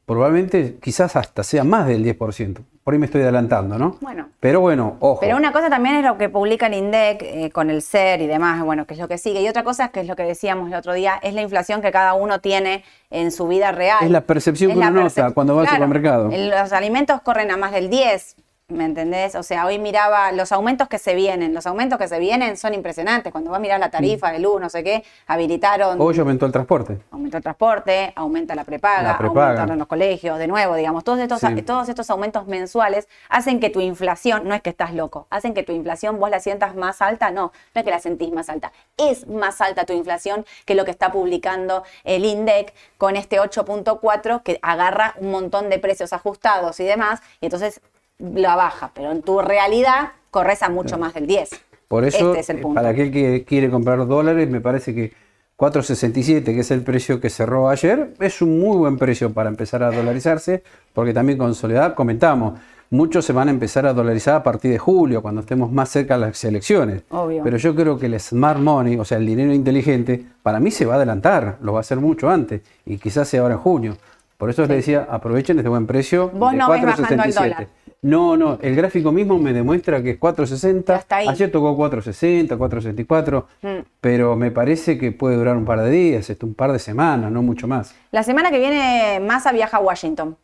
[0.05, 2.59] probablemente quizás hasta sea más del 10%.
[2.83, 3.97] Por ahí me estoy adelantando, ¿no?
[4.01, 4.29] Bueno.
[4.39, 5.19] Pero bueno, ojo.
[5.19, 8.27] Pero una cosa también es lo que publica el INDEC eh, con el SER y
[8.27, 9.41] demás, bueno, que es lo que sigue.
[9.41, 11.91] Y otra cosa, que es lo que decíamos el otro día, es la inflación que
[11.91, 13.99] cada uno tiene en su vida real.
[14.01, 16.29] Es la percepción que la uno nota percep- cuando va al supermercado.
[16.31, 18.35] Los alimentos corren a más del 10.
[18.69, 19.33] ¿Me entendés?
[19.33, 21.55] O sea, hoy miraba los aumentos que se vienen.
[21.55, 23.31] Los aumentos que se vienen son impresionantes.
[23.31, 26.51] Cuando vas a mirar la tarifa de luz, no sé qué, habilitaron Hoy aumentó el
[26.51, 26.99] transporte.
[27.09, 29.45] Aumenta el transporte, aumenta la prepaga, La prepaga.
[29.47, 31.61] aumentaron los colegios, de nuevo, digamos, todos estos, Sí.
[31.63, 35.63] todos estos aumentos mensuales hacen que tu inflación, no es que estás loco, hacen que
[35.63, 38.71] tu inflación vos la sientas más alta, no, no es que la sentís más alta,
[38.97, 44.43] es más alta tu inflación que lo que está publicando el INDEC con este 8.4
[44.43, 47.81] que agarra un montón de precios ajustados y demás, y entonces
[48.19, 51.49] la baja, pero en tu realidad corres a mucho más del 10.
[51.87, 52.75] Por eso, este es el eh, punto.
[52.75, 55.13] para aquel que quiere comprar dólares, me parece que
[55.57, 59.83] 4.67, que es el precio que cerró ayer, es un muy buen precio para empezar
[59.83, 62.59] a dolarizarse, porque también con Soledad comentamos,
[62.91, 66.13] muchos se van a empezar a dolarizar a partir de julio, cuando estemos más cerca
[66.17, 67.03] de las elecciones.
[67.09, 67.43] Obvio.
[67.43, 70.85] Pero yo creo que el smart money, o sea, el dinero inteligente, para mí se
[70.85, 73.97] va a adelantar, lo va a hacer mucho antes, y quizás sea ahora en junio.
[74.37, 76.29] Por eso les decía, aprovechen este buen precio.
[76.29, 77.33] Vos de no ves bajando el 4.67.
[77.33, 77.67] dólar.
[78.01, 80.85] No, no, el gráfico mismo me demuestra que es 4.60.
[80.87, 81.27] Ya está ahí.
[81.27, 83.85] Ayer tocó 4.60, 4.64, Mm.
[83.99, 87.29] pero me parece que puede durar un par de días, esto, un par de semanas,
[87.29, 87.93] no mucho más.
[88.11, 90.37] La semana que viene Massa viaja a Washington.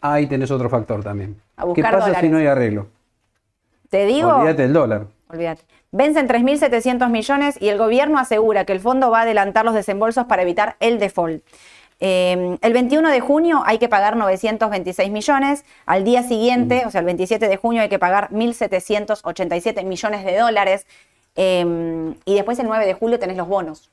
[0.00, 1.36] Ahí tenés otro factor también.
[1.56, 2.86] A ¿Qué pasa si no hay arreglo?
[3.90, 5.06] Te digo, Olvídate del dólar.
[5.28, 5.62] Olvídate.
[5.92, 10.24] Vencen 3.700 millones y el gobierno asegura que el fondo va a adelantar los desembolsos
[10.26, 11.44] para evitar el default.
[12.00, 17.00] Eh, el 21 de junio hay que pagar 926 millones, al día siguiente, o sea,
[17.00, 20.86] el 27 de junio hay que pagar 1.787 millones de dólares
[21.36, 23.90] eh, y después el 9 de julio tenés los bonos.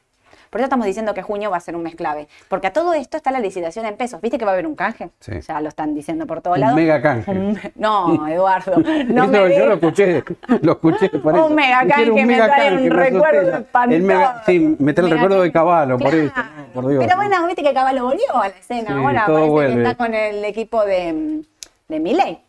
[0.49, 2.93] Por eso estamos diciendo que junio va a ser un mes clave, porque a todo
[2.93, 4.19] esto está la licitación en pesos.
[4.19, 5.09] ¿Viste que va a haber un canje?
[5.21, 5.31] Sí.
[5.47, 6.75] Ya lo están diciendo por todos Un lados.
[6.75, 7.31] mega canje.
[7.31, 8.73] Un No, Eduardo.
[9.07, 10.21] No Eso me yo lo escuché,
[10.61, 11.49] lo escuché por Un eso.
[11.51, 13.95] mega Hicieron canje, me trae un canje, recuerdo espantoso.
[13.95, 15.51] El mega- sí, me trae el Mega recuerdo de.
[15.53, 16.31] Caballo, por Claro.
[16.71, 16.81] Esto.
[16.81, 17.03] Por Dios.
[17.05, 18.87] Pero bueno, viste que Caballo volvió a la escena.
[18.87, 19.73] Sí, Ahora parece vuelve.
[19.75, 21.41] que está con el equipo de,
[21.87, 22.39] de Milei.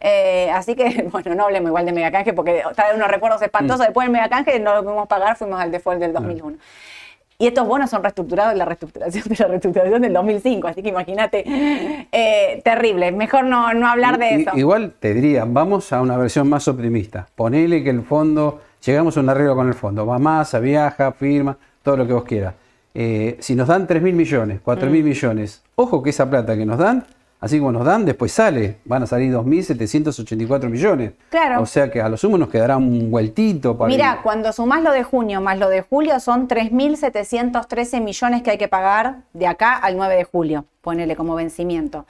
[0.00, 3.44] Eh, así que, bueno, no hablemos igual de megacanje porque trae unos recuerdos Mm.
[3.44, 3.86] espantosos.
[3.86, 6.56] Después del megacanje no lo pudimos pagar, fuimos al default del 2001.
[7.38, 10.68] Y estos bonos son reestructurados de la reestructuración de la reestructuración del 2005.
[10.68, 11.42] Así que imagínate,
[12.12, 13.12] eh, terrible.
[13.12, 14.50] Mejor no, no hablar de I- eso.
[14.56, 17.28] Igual te diría, vamos a una versión más optimista.
[17.34, 21.56] Ponele que el fondo, llegamos a un arreglo con el fondo, va más, viaja, firma,
[21.82, 22.54] todo lo que vos quieras.
[22.94, 24.92] Eh, si nos dan 3 mil millones, 4 Mm.
[24.92, 27.06] mil millones, ojo que esa plata que nos dan,
[27.40, 31.12] así como nos dan, después sale, van a salir 2.784 millones.
[31.30, 31.62] Claro.
[31.62, 34.82] O sea que a lo sumo nos quedará un vueltito para Mira, ir- cuando sumás
[34.82, 39.46] lo de junio más lo de julio, son 3.713 millones que hay que pagar de
[39.46, 42.06] acá al 9 de julio, ponele como vencimiento.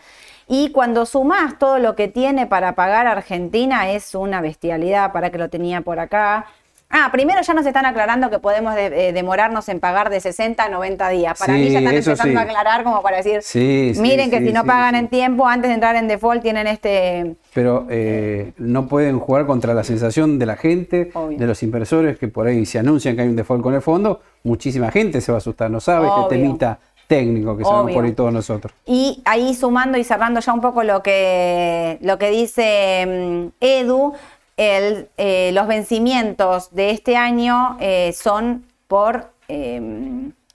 [0.49, 5.39] Y cuando sumás todo lo que tiene para pagar Argentina, es una bestialidad, para que
[5.39, 6.47] lo tenía por acá.
[6.93, 10.65] Ah, primero ya nos están aclarando que podemos de- eh, demorarnos en pagar de 60
[10.65, 11.39] a 90 días.
[11.39, 12.37] Para mí ya están empezando sí.
[12.37, 15.75] a aclarar como para decir, Sí, miren que si no pagan en tiempo, antes de
[15.75, 17.37] entrar en default tienen este...
[17.55, 21.39] Pero eh, no pueden jugar contra la sensación de la gente, Obvio.
[21.39, 24.21] de los inversores que por ahí se anuncian que hay un default con el fondo,
[24.43, 26.23] muchísima gente se va a asustar, no sabe Obvio.
[26.25, 27.95] este temita técnico que sabemos Obvio.
[27.95, 28.73] por ahí todos nosotros.
[28.87, 34.13] Y ahí sumando y cerrando ya un poco lo que, lo que dice mm, Edu,
[34.61, 39.81] el, eh, los vencimientos de este año eh, son por eh,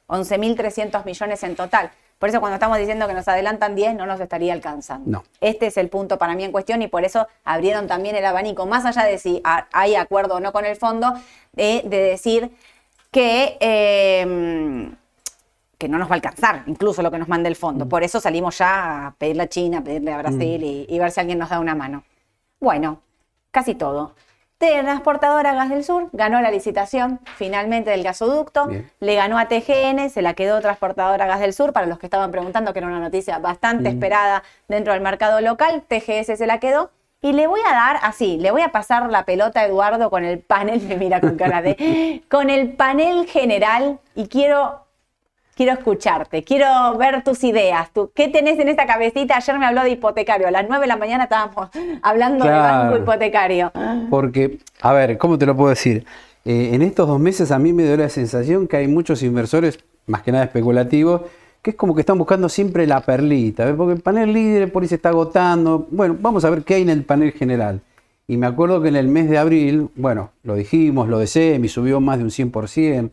[0.07, 1.89] 11.300 millones en total.
[2.19, 5.09] Por eso cuando estamos diciendo que nos adelantan 10 no nos estaría alcanzando.
[5.09, 5.23] No.
[5.41, 8.65] Este es el punto para mí en cuestión y por eso abrieron también el abanico,
[8.67, 11.13] más allá de si ha- hay acuerdo o no con el fondo,
[11.53, 12.51] de, de decir
[13.11, 14.91] que eh,
[15.77, 17.87] que no nos va a alcanzar, incluso lo que nos mande el fondo.
[17.89, 21.11] Por eso salimos ya a pedirle a China, a pedirle a Brasil y, y ver
[21.11, 22.03] si alguien nos da una mano.
[22.61, 23.01] Bueno,
[23.55, 24.11] casi todo.
[24.57, 28.91] Transportadora Gas del Sur ganó la licitación finalmente del gasoducto, Bien.
[28.99, 32.31] le ganó a TGN, se la quedó Transportadora Gas del Sur, para los que estaban
[32.31, 36.91] preguntando, que era una noticia bastante esperada dentro del mercado local, TGS se la quedó.
[37.21, 40.25] Y le voy a dar así, le voy a pasar la pelota a Eduardo con
[40.25, 44.84] el panel, me mira con cara de, con el panel general y quiero
[45.55, 47.89] Quiero escucharte, quiero ver tus ideas.
[47.93, 49.37] Tú, ¿Qué tenés en esta cabecita?
[49.37, 50.49] Ayer me habló de hipotecario.
[50.49, 51.69] A las 9 de la mañana estábamos
[52.01, 53.71] hablando de banco hipotecario.
[54.09, 56.05] Porque, a ver, ¿cómo te lo puedo decir?
[56.43, 59.79] Eh, en estos dos meses a mí me dio la sensación que hay muchos inversores,
[60.07, 61.21] más que nada especulativos,
[61.61, 63.75] que es como que están buscando siempre la perlita, ¿ves?
[63.77, 65.87] porque el panel líder por ahí se está agotando.
[65.89, 67.79] Bueno, vamos a ver qué hay en el panel general.
[68.27, 71.69] Y me acuerdo que en el mes de abril, bueno, lo dijimos, lo de SEMI
[71.69, 73.09] subió más de un 100%,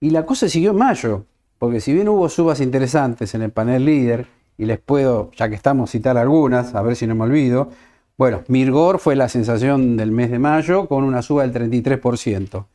[0.00, 1.24] y la cosa siguió en mayo,
[1.64, 4.26] porque si bien hubo subas interesantes en el panel líder,
[4.58, 7.70] y les puedo, ya que estamos, citar algunas, a ver si no me olvido,
[8.18, 12.66] bueno, Mirgor fue la sensación del mes de mayo con una suba del 33%.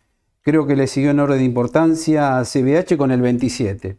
[0.42, 3.96] Creo que le siguió en orden de importancia a CBH con el 27%.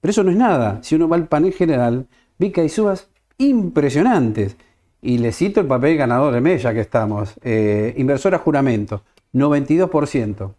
[0.00, 0.78] Pero eso no es nada.
[0.82, 2.06] Si uno va al panel general,
[2.38, 4.56] ve que hay subas impresionantes.
[5.02, 7.34] Y le cito el papel ganador de mes, ya que estamos.
[7.42, 9.02] Eh, inversora juramento,
[9.34, 10.54] 92%.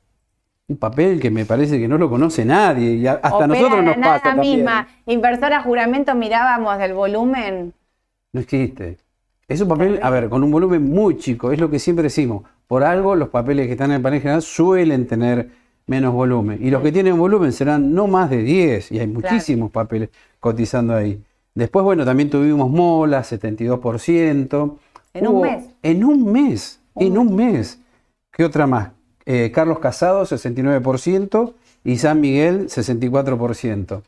[0.68, 2.94] Un papel que me parece que no lo conoce nadie.
[2.96, 4.58] Y hasta Opera nosotros nos nada pasa también.
[4.58, 4.88] misma.
[5.06, 7.74] Inversora juramento, mirábamos del volumen.
[8.34, 8.98] No existe.
[9.48, 12.44] Es un papel, a ver, con un volumen muy chico, es lo que siempre decimos.
[12.68, 15.50] Por algo los papeles que están en el panel general suelen tener
[15.88, 16.58] menos volumen.
[16.62, 20.96] Y los que tienen volumen serán no más de 10, y hay muchísimos papeles cotizando
[20.96, 21.22] ahí.
[21.54, 24.78] Después, bueno, también tuvimos Mola, 72%.
[25.14, 25.66] ¿En un mes?
[25.84, 27.82] En un mes, en un mes.
[28.32, 28.92] ¿Qué otra más?
[29.34, 31.54] Eh, Carlos Casado, 69%,
[31.86, 34.02] y San Miguel, 64%.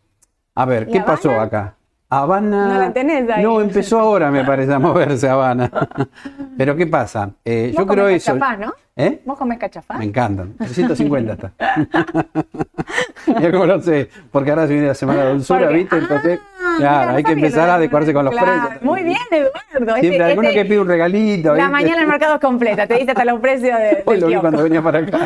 [0.54, 1.78] A ver, ¿Y ¿qué pasó acá?
[2.20, 2.68] Habana.
[2.68, 3.44] No la tenés ahí.
[3.44, 5.70] No, empezó ahora, me parece, a moverse Habana.
[6.58, 7.32] Pero ¿qué pasa?
[7.44, 8.34] Eh, Vos yo creo comés eso.
[8.34, 8.74] cachapás, ¿no?
[8.96, 9.22] ¿Eh?
[9.26, 9.98] ¿Vos comés cachafá?
[9.98, 10.54] Me encantan.
[10.58, 11.52] 350 está.
[13.42, 15.98] Yo como lo sé, porque ahora se viene la semana de dulzura, Porque- ¿viste?
[15.98, 18.84] Entonces, Ah, claro, no hay que empezar a adecuarse con los Claro, precios.
[18.84, 19.52] Muy bien, Eduardo.
[20.00, 21.50] Siempre Este- alguno este- que pide un regalito.
[21.50, 21.72] La ¿viste?
[21.72, 24.64] mañana el mercado es completa, te dice hasta los precios de, Hoy lo vi cuando
[24.64, 25.20] venía para acá.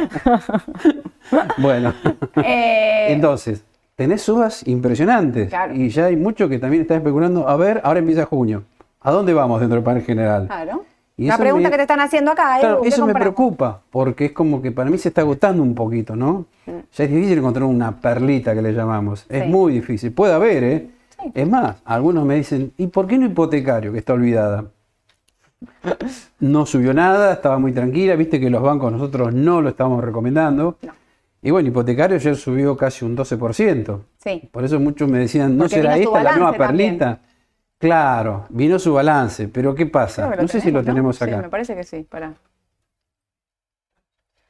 [1.58, 1.93] bueno,
[2.43, 3.63] Eh, entonces,
[3.98, 5.50] tenés subas impresionantes.
[5.50, 5.74] Claro.
[5.74, 7.50] Y ya hay mucho que también están especulando.
[7.50, 8.64] A ver, ahora empieza junio.
[9.02, 10.48] ¿A dónde vamos dentro del panel general?
[10.48, 10.86] claro.
[11.20, 13.82] Y La pregunta me- que te están haciendo acá, Claro, Edu, ¿qué eso me preocupa,
[13.90, 16.46] porque es como que para mí se está agotando un poquito, ¿no?
[16.68, 19.26] Ya es difícil encontrar una perlita que le llamamos.
[19.28, 20.12] Es muy difícil.
[20.12, 20.90] Puede haber, ¿eh?
[21.34, 24.66] Es más, algunos me dicen, ¿y por qué no hipotecario, que está olvidada?
[26.40, 30.78] No subió nada, estaba muy tranquila, viste que los bancos nosotros no lo estábamos recomendando.
[30.84, 30.94] No.
[31.48, 34.02] Y bueno, hipotecario ayer subió casi un 12%.
[34.18, 34.50] Sí.
[34.52, 36.98] Por eso muchos me decían, ¿no Porque será esta la nueva también.
[36.98, 37.22] perlita?
[37.78, 40.36] Claro, vino su balance, pero ¿qué pasa?
[40.36, 40.86] No sé si lo ¿no?
[40.86, 41.42] tenemos Sí, acá.
[41.42, 42.34] me parece que sí, pará.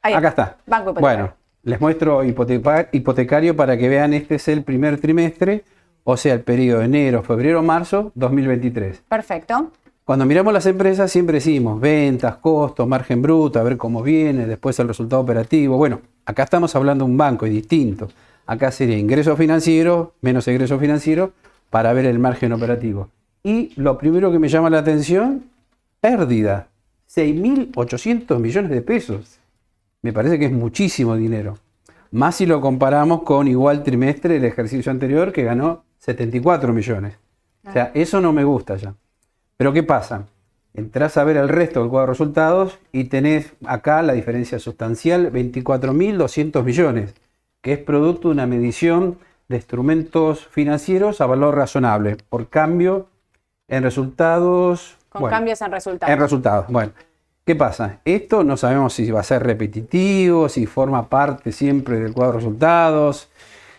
[0.02, 0.56] Ahí Acá está.
[0.66, 1.18] Banco hipotecario.
[1.24, 5.62] Bueno, les muestro hipoteca- hipotecario para que vean, este es el primer trimestre,
[6.02, 9.02] o sea, el periodo de enero, febrero, marzo 2023.
[9.08, 9.70] Perfecto.
[10.04, 14.76] Cuando miramos las empresas siempre decimos ventas, costos, margen bruto, a ver cómo viene, después
[14.80, 15.76] el resultado operativo.
[15.76, 18.08] Bueno, acá estamos hablando de un banco y distinto.
[18.46, 21.32] Acá sería ingreso financiero menos egreso financiero
[21.70, 23.08] para ver el margen operativo.
[23.42, 25.44] Y lo primero que me llama la atención,
[26.00, 26.68] pérdida.
[27.10, 29.38] 6.800 millones de pesos.
[30.02, 31.56] Me parece que es muchísimo dinero.
[32.10, 37.14] Más si lo comparamos con igual trimestre del ejercicio anterior que ganó 74 millones.
[37.66, 38.94] O sea, eso no me gusta ya.
[39.56, 40.26] Pero ¿qué pasa?
[40.78, 45.32] Entrás a ver el resto del cuadro de resultados y tenés acá la diferencia sustancial,
[45.32, 47.14] 24.200 millones,
[47.62, 53.08] que es producto de una medición de instrumentos financieros a valor razonable, por cambio
[53.66, 54.96] en resultados...
[55.08, 56.14] Con bueno, cambios en resultados.
[56.14, 56.66] en resultados.
[56.68, 56.92] Bueno,
[57.44, 57.98] ¿qué pasa?
[58.04, 62.38] Esto no sabemos si va a ser repetitivo, si forma parte siempre del cuadro de
[62.38, 63.28] resultados.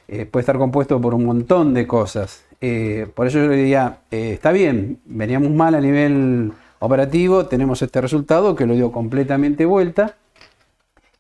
[0.10, 2.44] eh, puede estar compuesto por un montón de cosas.
[2.60, 7.82] Eh, por eso yo le diría, eh, está bien, veníamos mal a nivel operativo, tenemos
[7.82, 10.16] este resultado que lo dio completamente vuelta.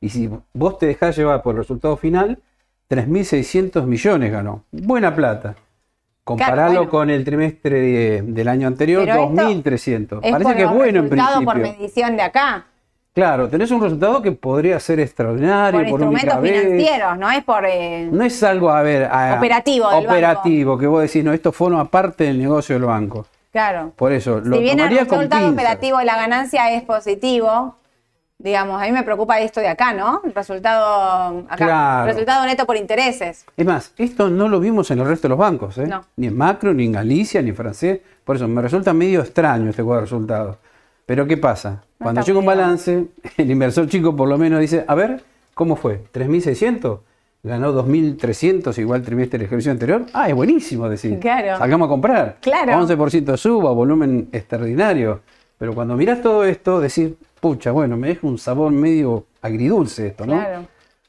[0.01, 2.39] Y si vos te dejás llevar por el resultado final,
[2.89, 4.64] 3.600 millones ganó.
[4.72, 5.55] Buena plata.
[6.24, 6.91] Compararlo bueno.
[6.91, 10.20] con el trimestre de- del año anterior, Pero esto 2.300.
[10.24, 11.43] Es Parece que es bueno en principio.
[11.45, 12.66] por medición de acá.
[13.14, 16.62] Claro, tenés un resultado que podría ser extraordinario Por por, instrumentos vez.
[16.62, 17.66] financieros, no es por...
[17.66, 21.51] eh, No es algo, a ver, a- Operativo del operativo, que vos decís, no, esto
[21.51, 23.26] forma parte del negocio del banco.
[23.52, 23.93] Claro.
[23.95, 27.80] Por eso, lo si bien el tomaría resultado operativo de la ganancia es positivo,
[28.41, 30.22] Digamos, a mí me preocupa esto de acá, ¿no?
[30.24, 31.58] El resultado acá.
[31.58, 32.06] Claro.
[32.06, 33.45] Resultado neto por intereses.
[33.58, 35.86] Es más, esto no lo vimos en el resto de los bancos, ¿eh?
[35.86, 36.06] No.
[36.16, 38.00] ni en Macro, ni en Galicia, ni en Francés.
[38.24, 40.58] Por eso me resulta medio extraño este cuadro de resultados.
[41.06, 41.84] Pero ¿qué pasa?
[42.00, 45.22] No Cuando llega un balance, el inversor chico por lo menos dice, a ver,
[45.54, 46.06] ¿cómo fue?
[46.14, 47.00] ¿3.600?
[47.42, 50.06] ¿Ganó 2.300 igual trimestre del ejercicio anterior?
[50.14, 51.20] Ah, es buenísimo decir.
[51.20, 51.58] Claro.
[51.58, 52.38] Sacamos a comprar.
[52.42, 52.74] Claro.
[52.74, 55.22] 11% de suba, volumen extraordinario.
[55.58, 60.26] Pero cuando miras todo esto, decís, pucha, bueno, me deja un sabor medio agridulce esto,
[60.26, 60.34] ¿no?
[60.34, 60.66] Claro.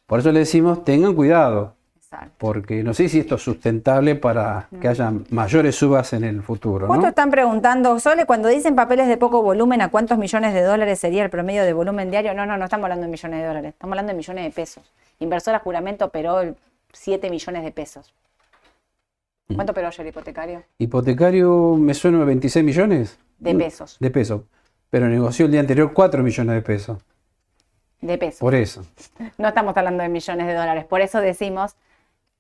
[0.07, 1.75] Por eso le decimos, tengan cuidado
[2.13, 2.35] Exacto.
[2.39, 6.89] porque no sé si esto es sustentable para que haya mayores subas en el futuro.
[6.89, 7.09] Justo ¿no?
[7.09, 11.23] están preguntando, Sole, cuando dicen papeles de poco volumen, ¿a cuántos millones de dólares sería
[11.23, 12.35] el promedio de volumen diario?
[12.35, 14.93] No, no, no estamos hablando de millones de dólares, estamos hablando de millones de pesos.
[15.21, 16.57] Inversor a juramento operó el
[16.93, 18.13] 7 millones de pesos.
[19.47, 19.55] Mm.
[19.55, 20.65] ¿Cuánto operó ayer el hipotecario?
[20.79, 23.99] Hipotecario me suena a 26 millones De pesos.
[24.01, 24.43] de pesos,
[24.91, 26.99] pero negoció el día anterior 4 millones de pesos.
[28.01, 28.41] De pesos.
[28.41, 28.85] Por eso.
[29.39, 30.85] No estamos hablando de millones de dólares.
[30.87, 31.77] Por eso decimos,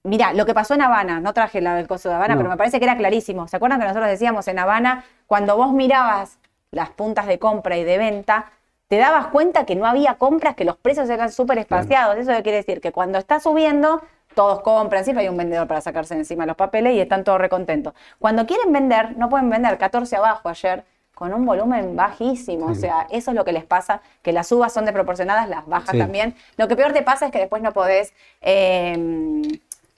[0.02, 2.38] mira, lo que pasó en Habana, no traje la del coso de Habana, No.
[2.40, 3.48] pero me parece que era clarísimo.
[3.48, 6.38] ¿Se acuerdan que nosotros decíamos en Habana, cuando vos mirabas
[6.70, 8.46] las puntas de compra y de venta,
[8.88, 12.16] te dabas cuenta que no había compras, que los precios eran súper espaciados.
[12.16, 14.02] Eso quiere decir que cuando está subiendo,
[14.34, 17.94] todos compran, siempre hay un vendedor para sacarse encima los papeles y están todos recontentos.
[18.18, 20.84] Cuando quieren vender, no pueden vender 14 abajo ayer
[21.14, 22.66] con un volumen bajísimo.
[22.66, 25.90] O sea, eso es lo que les pasa, que las subas son desproporcionadas, las bajas
[25.90, 25.98] Sí.
[25.98, 26.34] también.
[26.56, 29.42] Lo que peor te pasa es que después no podés, eh,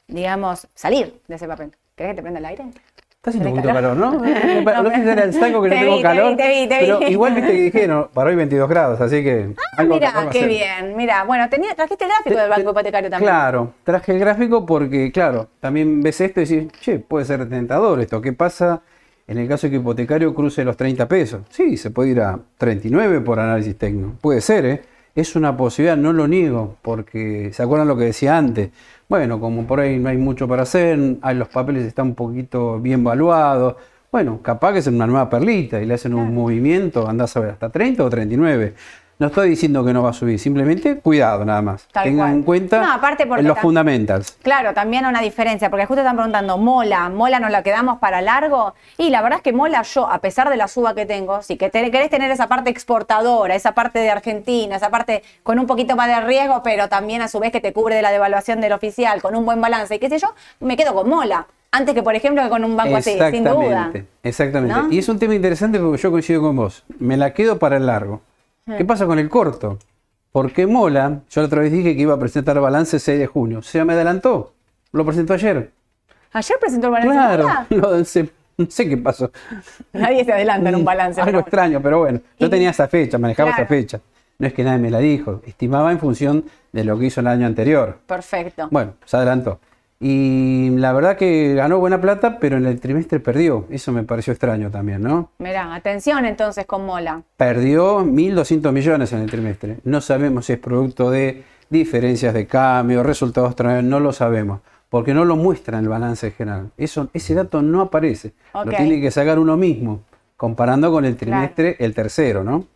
[0.09, 1.73] digamos, salir de ese papel.
[1.95, 2.65] ¿Querés que te prenda el aire?
[3.17, 4.13] Está haciendo un ¿Tenés poquito calor, ¿no?
[4.73, 6.31] No, no sé si era el saco que no te tengo vi, te calor.
[6.31, 9.55] vi, te vi, te pero igual viste que dijeron, para hoy 22 grados, así que.
[9.77, 10.97] algo- Mira, qué bien.
[10.97, 13.31] Mira, bueno, tenía, trajiste el gráfico del banco hipotecario también.
[13.31, 18.01] Claro, traje el gráfico porque, claro, también ves esto y decís, che, puede ser tentador
[18.01, 18.21] esto.
[18.21, 18.83] ¿Qué pasa
[19.29, 21.43] en el caso de que hipotecario cruce los 30 pesos?
[21.51, 24.15] Sí, se puede ir a 39 por análisis técnico.
[24.21, 24.83] Puede ser, ¿eh?
[25.15, 28.71] Es una posibilidad, no lo niego, porque ¿se acuerdan lo que decía antes?
[29.09, 32.81] Bueno, como por ahí no hay mucho para hacer, hay- los papeles están un poquito
[32.81, 33.77] bien valuados.
[34.11, 37.51] Bueno, capaz que es una nueva perlita y le hacen un movimiento, andás a ver,
[37.51, 38.75] hasta 30 o 39.
[39.23, 41.87] No estoy diciendo que no va a subir, simplemente cuidado nada más.
[41.93, 42.33] Tal Tengan cual.
[42.39, 44.37] en cuenta No, aparte porque los fundamentals.
[44.43, 47.09] Claro, también una diferencia, porque justo están preguntando, ¿mola?
[47.09, 48.75] ¿Mola nos la quedamos para largo?
[48.99, 51.57] Y la verdad es que mola yo, a pesar de la suba que tengo, si
[51.57, 55.69] que te- querés tener esa parte exportadora, esa parte de Argentina, esa parte con un
[55.69, 58.61] poquito más de riesgo, pero también a su vez que te cubre de la devaluación
[58.61, 61.47] del oficial, con un buen balance y qué sé yo, me quedo con mola.
[61.71, 63.53] Antes que, por ejemplo, que con un banco así, sin duda.
[63.93, 64.75] Exactamente, exactamente.
[64.83, 64.93] ¿No?
[64.93, 66.83] Y es un tema interesante porque yo coincido con vos.
[66.99, 68.21] Me la quedo para el largo.
[68.67, 69.79] ¿Qué pasa con el corto?
[70.31, 73.61] Porque Mola, yo la otra vez dije que iba a presentar balance 6 de junio.
[73.63, 74.55] Se me adelantó.
[74.93, 75.73] Lo presentó ayer.
[76.33, 77.13] Ayer presentó el balance.
[77.19, 77.45] Claro.
[77.45, 77.67] Mola.
[77.99, 79.31] No sé, no sé qué pasó.
[79.93, 81.21] Nadie se adelanta en un balance.
[81.21, 82.21] Algo extraño, pero bueno.
[82.39, 83.63] Yo Y- tenía esa fecha, manejaba Claro.
[83.65, 84.01] esa fecha.
[84.39, 85.43] No es que nadie me la dijo.
[85.47, 87.99] Estimaba en función de lo que hizo el año anterior.
[88.07, 88.69] Perfecto.
[88.71, 89.61] Bueno, se adelantó.
[90.05, 93.67] Y la verdad que ganó buena plata, pero en el trimestre perdió.
[93.71, 95.31] Eso me pareció extraño también, ¿no?
[95.39, 97.23] Mirá, atención entonces con Mola.
[97.37, 99.77] Perdió 1.200 millones en el trimestre.
[99.85, 104.61] No sabemos si es producto de diferencias de cambio, resultados no lo sabemos.
[104.89, 106.73] Porque no lo muestra en el balance general.
[106.77, 108.33] Eso, ese dato no aparece.
[108.53, 110.03] Lo tiene que sacar uno mismo,
[110.37, 112.67] comparando con el trimestre, el tercero, ¿no?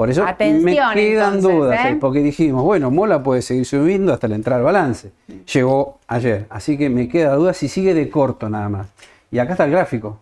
[0.00, 1.98] Por eso me Atención, quedan entonces, dudas, ¿eh?
[2.00, 5.12] porque dijimos, bueno, Mola puede seguir subiendo hasta la entrada al balance.
[5.52, 8.86] Llegó ayer, así que me queda duda si sigue de corto nada más.
[9.30, 10.18] Y acá está el gráfico.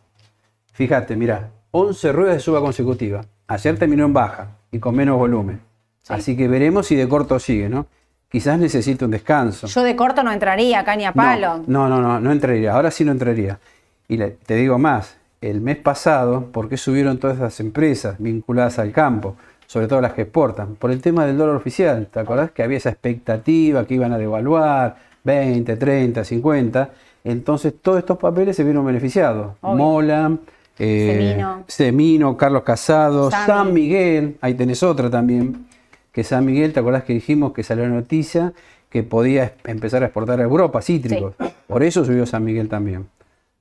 [0.72, 3.20] Fíjate, mira, 11 ruedas de suba consecutiva.
[3.46, 5.60] Ayer terminó en baja y con menos volumen.
[6.02, 6.12] Sí.
[6.12, 7.86] Así que veremos si de corto sigue, ¿no?
[8.28, 9.68] Quizás necesite un descanso.
[9.68, 11.62] Yo de corto no entraría acá ni a palo.
[11.68, 12.72] No, no, no, no entraría.
[12.74, 13.60] Ahora sí no entraría.
[14.08, 18.80] Y le- te digo más, el mes pasado, ¿por qué subieron todas esas empresas vinculadas
[18.80, 19.36] al campo?
[19.68, 20.76] Sobre todo las que exportan.
[20.76, 22.08] Por el tema del dólar oficial.
[22.10, 26.90] ¿Te acordás que había esa expectativa que iban a devaluar 20, 30, 50?
[27.24, 29.56] Entonces todos estos papeles se vieron beneficiados.
[29.60, 29.76] Obvio.
[29.76, 30.38] Mola,
[30.78, 31.64] eh, Semino.
[31.66, 33.30] Semino, Carlos Casado.
[33.30, 35.66] San Miguel, ahí tenés otra también,
[36.12, 38.54] que San Miguel, ¿te acordás que dijimos que salió la noticia
[38.88, 41.34] que podía empezar a exportar a Europa cítricos?
[41.66, 43.06] Por eso subió San Miguel también.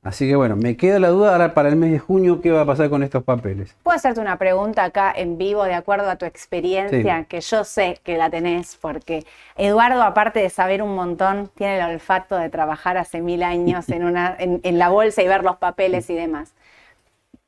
[0.08, 2.62] Así que bueno, me queda la duda ahora para el mes de junio qué va
[2.62, 3.76] a pasar con estos papeles.
[3.84, 7.20] ¿Puedo hacerte una pregunta acá en vivo de acuerdo a tu experiencia?
[7.20, 7.26] Sí.
[7.26, 9.26] Que yo sé que la tenés, porque
[9.58, 14.05] Eduardo, aparte de saber un montón, tiene el olfato de trabajar hace mil años en,
[14.05, 16.53] una, en, en la bolsa y ver los papeles y demás.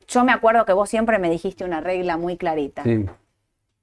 [0.09, 2.83] Yo me acuerdo que vos siempre me dijiste una regla muy clarita.
[2.83, 3.05] Sí,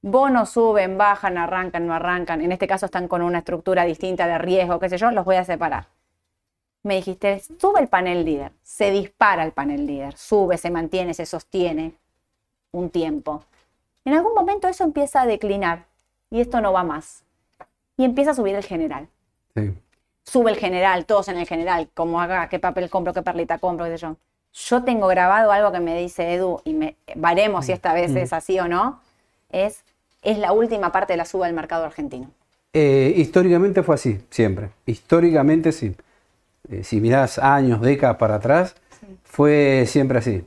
[0.03, 2.43] Bonos suben, bajan, arrancan, no arrancan.
[2.43, 5.37] En este caso están con una estructura distinta de riesgo, qué sé yo, los voy
[5.37, 5.87] a separar.
[6.87, 11.27] Me dijiste, sube el panel líder, se dispara el panel líder, sube, se mantiene, se
[11.27, 11.95] sostiene
[12.71, 13.43] un tiempo.
[14.05, 15.87] En algún momento eso empieza a declinar.
[16.31, 17.25] Y esto no va más.
[17.97, 19.09] Y empieza a subir el general.
[19.57, 19.75] Sí.
[20.23, 23.87] Sube el general, todos en el general, como haga, qué papel compro, qué perlita compro,
[23.87, 24.17] qué sé yo.
[24.53, 28.33] Yo tengo grabado algo que me dice Edu, y me, varemos si esta vez es
[28.33, 29.01] así o no,
[29.51, 29.83] es,
[30.23, 32.31] es la última parte de la suba del mercado argentino.
[32.73, 34.71] Eh, históricamente fue así, siempre.
[34.87, 35.97] Históricamente sí.
[36.71, 38.75] Eh, si mirás años, décadas para atrás,
[39.25, 40.45] fue siempre así.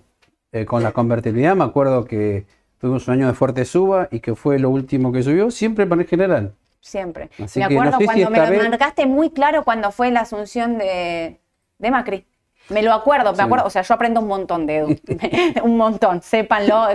[0.51, 2.45] Eh, con la convertibilidad me acuerdo que
[2.80, 6.01] tuvimos un año de fuerte suba y que fue lo último que subió, siempre para
[6.01, 6.53] el general.
[6.82, 7.30] Siempre.
[7.43, 10.11] Así me que no acuerdo si cuando me lo vez- marcaste muy claro cuando fue
[10.11, 11.39] la asunción de,
[11.78, 12.26] de Macri.
[12.70, 13.41] Me lo acuerdo, me Sí.
[13.43, 14.95] acuerdo, o sea, yo aprendo un montón de Edu,
[15.63, 16.88] un montón, sépanlo,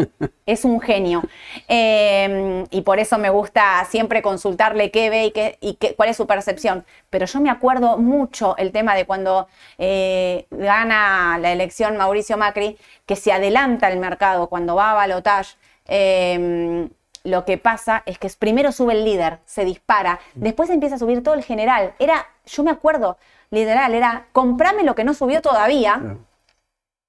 [0.47, 1.23] es un genio.
[1.69, 6.09] Eh, y por eso me gusta siempre consultarle qué ve y, qué, y qué- cuál
[6.11, 6.85] es su percepción.
[7.11, 9.49] Pero yo me acuerdo mucho el tema de cuando
[9.79, 15.57] eh, gana la elección Mauricio Macri, que se adelanta el mercado cuando va a balotage.
[15.87, 16.89] eh,
[17.25, 21.23] lo que pasa es que primero sube el líder, se dispara, después empieza a subir
[21.23, 21.95] todo el general.
[21.99, 23.17] Era, yo me acuerdo,
[23.55, 25.99] literal, era comprame lo que no subió todavía.
[26.01, 26.19] Claro.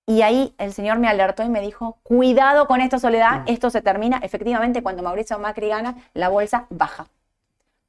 [0.07, 3.81] Y ahí el señor me alertó y me dijo, cuidado con esto, Soledad, esto se
[3.81, 4.19] termina.
[4.21, 7.07] Efectivamente, cuando Mauricio Macri gana, la bolsa baja.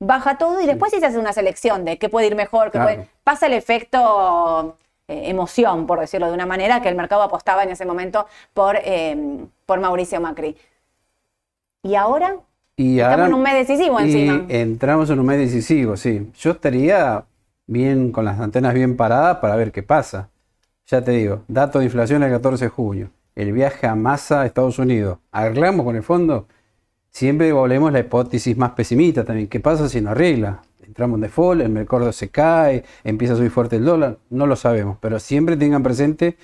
[0.01, 2.79] Baja todo y después sí se hace una selección de qué puede ir mejor, qué
[2.79, 2.87] Claro.
[2.97, 3.09] puede...
[3.23, 4.77] Pasa el efecto
[5.09, 8.77] eh, emoción, por decirlo de una manera, que el mercado apostaba en ese momento por,
[8.83, 10.57] eh, por Mauricio Macri.
[11.83, 12.37] Y ahora
[12.77, 14.45] Y Estamos ahora- en un mes decisivo y encima.
[14.49, 16.31] entramos en un mes decisivo, sí.
[16.39, 17.25] Yo estaría
[17.67, 20.31] bien con las antenas bien paradas para ver qué pasa.
[20.87, 23.11] Ya te digo, dato de inflación el 14 de junio.
[23.35, 25.19] El viaje a masa a Estados Unidos.
[25.33, 26.47] ¿Arreglamos con el fondo?
[27.11, 29.49] Siempre volvemos la hipótesis más pesimista también.
[29.49, 30.62] ¿Qué pasa si no arregla?
[30.87, 34.19] Entramos en default, el mercado se cae, empieza a subir fuerte el dólar.
[34.31, 36.37] No lo sabemos, pero siempre tengan presente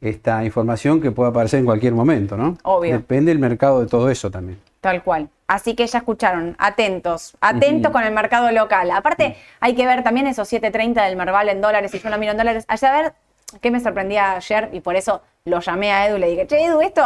[0.00, 2.56] esta información que puede aparecer en cualquier momento, ¿no?
[2.62, 2.92] Obvio.
[2.92, 4.58] Depende del mercado de todo eso también.
[4.80, 5.28] Tal cual.
[5.50, 8.88] Así que ya escucharon, atentos, atentos con el mercado local.
[8.92, 12.30] Aparte, hay que ver también esos 7.30 del Merval en dólares, y yo lo miro
[12.30, 12.64] en dólares.
[12.68, 13.12] Allá a ver
[13.60, 16.64] qué me sorprendía ayer, y por eso lo llamé a Edu y le dije, che,
[16.64, 17.02] Edu, esto,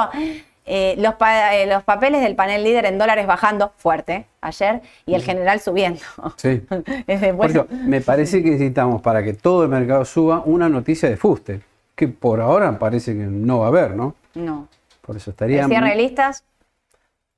[0.67, 5.15] eh, los, pa- eh, los papeles del panel líder en dólares bajando fuerte ayer, y
[5.15, 6.01] el general subiendo.
[6.37, 6.63] Sí.
[7.07, 11.63] Eso, me parece que necesitamos para que todo el mercado suba una noticia de fuste,
[11.95, 14.15] que por ahora parece que no va a haber, ¿no?
[14.35, 14.69] no.
[15.01, 15.63] Por eso estaría...
[15.63, 16.45] El cierre de listas,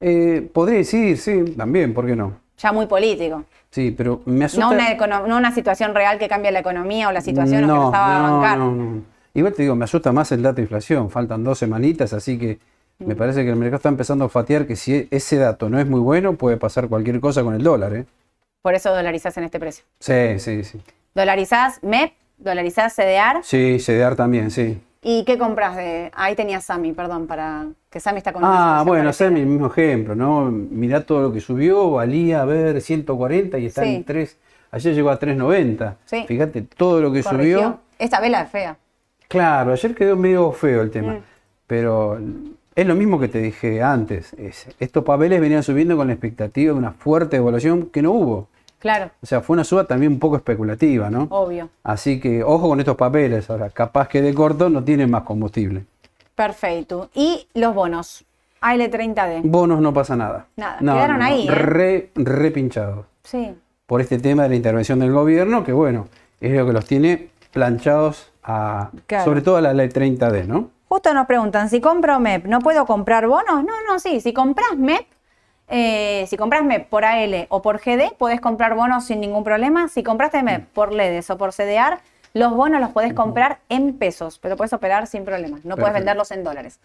[0.01, 2.39] Eh, podría decir, sí, también, ¿por qué no?
[2.59, 3.45] ya muy político.
[3.71, 4.67] Sí, pero me asusta...
[4.71, 7.85] No una, no situación real que cambie la economía o la situación o que no,
[7.87, 8.59] nos haga no, bancar.
[8.59, 9.03] no, no.
[9.35, 12.59] Igual te digo, me asusta más el dato de inflación, faltan dos semanitas, así que
[12.99, 13.19] me Mm.
[13.19, 16.01] parece que el mercado está empezando a fatear que si ese dato no es muy
[16.01, 18.07] bueno, puede pasar cualquier cosa con el dólar, ¿eh?
[18.63, 19.85] Por eso dolarizás en este precio.
[20.01, 20.81] Sí, sí, sí.
[21.15, 23.43] Dolarizás MEP, dolarizás CDR.
[23.43, 24.81] Sí, CDR también, sí.
[25.09, 26.11] ¿Y qué compras de.?
[26.17, 30.17] Ahí tenía Sami, perdón, para que Sami está con Ah, bueno, hacer el mismo ejemplo,
[30.17, 30.51] ¿no?
[30.51, 33.95] Mirá todo lo que subió, valía, a ver, 140 y está Sí.
[33.95, 34.37] en 3.
[34.73, 35.97] Ayer llegó a 390.
[36.07, 36.25] Sí.
[36.27, 37.59] Fíjate todo lo que Corrigió.
[37.59, 37.79] subió.
[38.01, 38.77] Esta vela es fea.
[39.29, 41.13] Claro, ayer quedó medio feo el tema.
[41.15, 41.23] Mm.
[41.69, 42.19] Pero
[42.75, 44.33] es lo mismo que te dije antes.
[44.35, 48.49] es- estos papeles venían subiendo con la expectativa de una fuerte evaluación que no hubo.
[48.79, 51.27] Claro, O sea, fue una suba también un poco especulativa, ¿no?
[51.31, 51.71] obvio.
[51.83, 53.49] Así que ojo con estos papeles.
[53.51, 55.85] Ahora, capaz que de corto no tienen más combustible.
[56.35, 57.11] Perfecto.
[57.15, 58.25] ¿Y los bonos?
[58.61, 59.43] AL30D.
[59.45, 60.47] Bonos no pasa nada.
[60.57, 61.51] Nada, quedaron ahí, ¿eh?
[61.53, 63.07] Re, re pinchados.
[63.23, 63.55] Sí.
[63.87, 66.09] por este tema de la intervención del gobierno, que bueno,
[66.41, 69.25] es lo que los tiene planchados a, Claro.
[69.25, 70.71] sobre todo a la ley 30D, ¿no?
[70.89, 73.65] Justo nos preguntan, si compro MEP, ¿no puedo comprar bonos?
[73.65, 74.21] No, no, sí.
[74.21, 75.07] Si compras MEP,
[75.69, 79.89] eh, si compras MEP por AL o por GD, podés comprar bonos sin ningún problema.
[79.89, 81.99] Si compraste MEP por LEDES o por CDR,
[82.35, 85.65] los bonos los podés comprar en pesos, pero puedes operar sin problemas.
[85.65, 86.79] No puedes venderlos en dólares.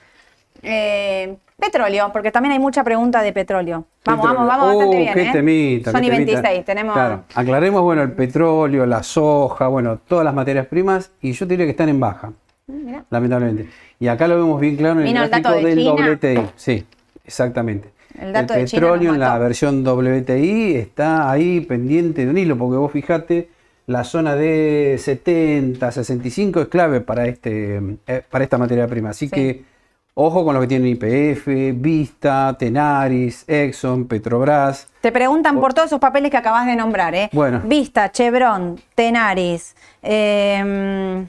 [0.63, 3.85] Eh, petróleo, porque también hay mucha pregunta de petróleo.
[4.05, 5.13] Vamos, vamos, vamos Oh, bastante bien.
[5.13, 5.29] qué ¿eh?
[5.31, 6.41] temita, qué Sony temita.
[6.41, 6.93] 26, tenemos.
[6.93, 11.65] Claro, aclaremos, bueno, el petróleo, la soja, bueno, todas las materias primas, y yo diría
[11.65, 12.31] que están en baja,
[12.67, 13.05] Mm, mirá.
[13.09, 13.69] lamentablemente.
[13.99, 15.87] Y acá lo vemos bien claro en el ¿Vino el gráfico dato de del?
[15.89, 16.49] WTI.
[16.55, 16.85] Sí,
[17.25, 17.89] exactamente.
[18.19, 22.57] El dato de China petróleo en la versión WTI está ahí pendiente de un hilo,
[22.57, 23.49] porque vos fijate,
[23.87, 29.09] la zona de 70, 65 es clave para, este, eh, para esta materia prima.
[29.09, 29.31] Así Sí.
[29.35, 29.63] que
[30.13, 34.87] ojo con lo que tienen YPF, Vista, Tenaris, Exxon, Petrobras.
[35.01, 37.29] Te preguntan por todos esos papeles que acabas de nombrar, ¿eh?
[37.33, 37.61] Bueno.
[37.65, 39.75] Vista, Chevron, Tenaris.
[40.03, 41.25] eh,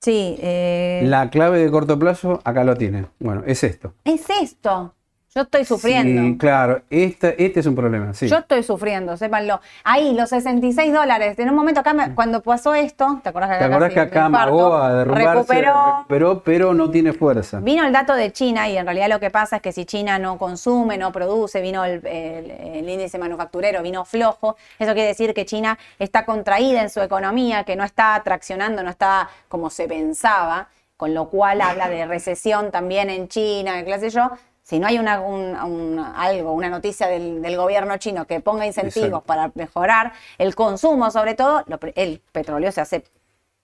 [0.00, 3.06] sí, eh, La clave de corto plazo, acá lo tienen.
[3.18, 3.94] Bueno, es esto.
[4.04, 4.94] es esto.
[5.32, 6.22] Yo estoy sufriendo.
[6.22, 8.26] Sí, claro, este, este es un problema, sí.
[8.26, 9.60] Yo estoy sufriendo, sépanlo.
[9.84, 11.38] Ahí, los 66 dólares.
[11.38, 14.00] En un momento acá, me- cuando pasó esto, ¿te acordás que ¿Te acá, acordás que
[14.00, 15.32] acá amagó a derrumbarse?
[15.34, 15.86] Recuperó.
[15.98, 17.60] recuperó, pero no tiene fuerza.
[17.60, 20.18] Vino el dato de China y en realidad lo que pasa es que si China
[20.18, 25.32] no consume, no produce, vino el, el- el índice manufacturero, vino flojo, eso quiere decir
[25.32, 29.86] que China está contraída en su economía, que no está traccionando, no está como se
[29.86, 30.66] pensaba,
[30.96, 34.28] con lo cual habla de recesión también en China, qué sé yo.
[34.70, 38.64] Si no hay una, un- un- algo, una noticia del, del gobierno chino que ponga
[38.64, 39.26] incentivos Exacto.
[39.26, 43.02] para mejorar el consumo, sobre todo, lo el petróleo se hace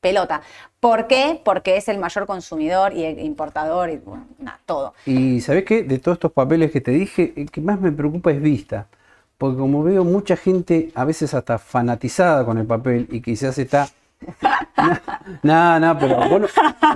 [0.01, 0.43] pelota.
[0.81, 1.41] ¿Por qué?
[1.45, 4.95] Porque es el mayor consumidor y importador y bueno, nada, todo.
[5.07, 5.85] Y ¿sabés qué?
[5.85, 8.89] De todos estos papeles que te dije, el que más me preocupa es vista.
[9.39, 13.89] Porque como veo mucha gente a veces hasta fanatizada con el papel y quizás está...
[15.43, 16.47] No, no, pero vos no...